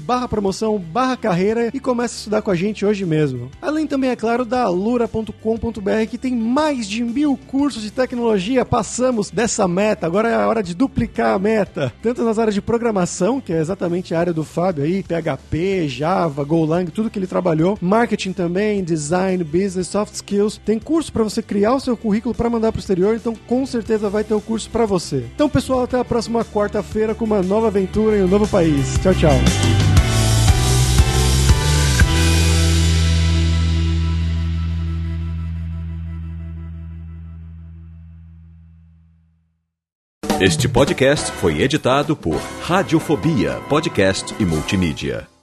barra 0.00 0.26
promoção, 0.26 0.76
barra 0.76 1.16
carreira 1.16 1.70
e 1.72 1.78
começa 1.78 2.16
a 2.16 2.18
estudar 2.18 2.42
com 2.42 2.50
a 2.50 2.56
gente 2.56 2.84
hoje 2.84 3.06
mesmo. 3.06 3.48
Além 3.62 3.86
também, 3.86 4.10
é 4.10 4.16
claro, 4.16 4.44
da 4.44 4.64
alura.com.br 4.64 5.30
que 6.10 6.18
tem 6.18 6.34
mais 6.34 6.88
de 6.88 7.04
mil 7.04 7.38
cursos 7.46 7.80
de 7.80 7.92
tecnologia. 7.92 8.64
Passamos 8.64 9.30
dessa 9.30 9.68
meta, 9.68 10.04
agora 10.04 10.28
é 10.28 10.34
a 10.34 10.48
hora 10.48 10.64
de 10.64 10.74
duplicar 10.74 11.32
a 11.32 11.38
meta. 11.38 11.92
Tanto 12.02 12.24
nas 12.24 12.40
áreas 12.40 12.56
de 12.56 12.60
programação, 12.60 13.40
que 13.40 13.52
é 13.52 13.60
exatamente 13.60 14.16
a 14.16 14.18
área 14.18 14.32
do 14.32 14.42
Fábio 14.42 14.82
aí, 14.82 15.04
PHP, 15.04 15.86
Java, 15.86 16.42
Golang, 16.42 16.90
tudo 16.90 17.08
que 17.08 17.20
ele 17.20 17.28
trabalhou, 17.28 17.67
marketing 17.80 18.32
também, 18.32 18.84
design, 18.84 19.42
business, 19.42 19.88
soft 19.88 20.14
skills. 20.14 20.60
Tem 20.64 20.78
curso 20.78 21.12
para 21.12 21.24
você 21.24 21.42
criar 21.42 21.74
o 21.74 21.80
seu 21.80 21.96
currículo 21.96 22.34
para 22.34 22.48
mandar 22.48 22.72
para 22.72 22.78
o 22.78 22.80
exterior, 22.80 23.16
então 23.16 23.34
com 23.46 23.66
certeza 23.66 24.08
vai 24.08 24.24
ter 24.24 24.34
o 24.34 24.40
curso 24.40 24.70
para 24.70 24.86
você. 24.86 25.24
Então, 25.34 25.48
pessoal, 25.48 25.82
até 25.82 25.98
a 25.98 26.04
próxima 26.04 26.44
quarta-feira 26.44 27.14
com 27.14 27.24
uma 27.24 27.42
nova 27.42 27.66
aventura 27.66 28.16
em 28.16 28.22
um 28.22 28.28
novo 28.28 28.46
país. 28.46 28.98
Tchau, 29.02 29.14
tchau. 29.14 29.38
Este 40.40 40.68
podcast 40.68 41.32
foi 41.32 41.62
editado 41.62 42.14
por 42.14 42.40
Radiofobia, 42.62 43.60
podcast 43.68 44.32
e 44.38 44.44
multimídia. 44.44 45.37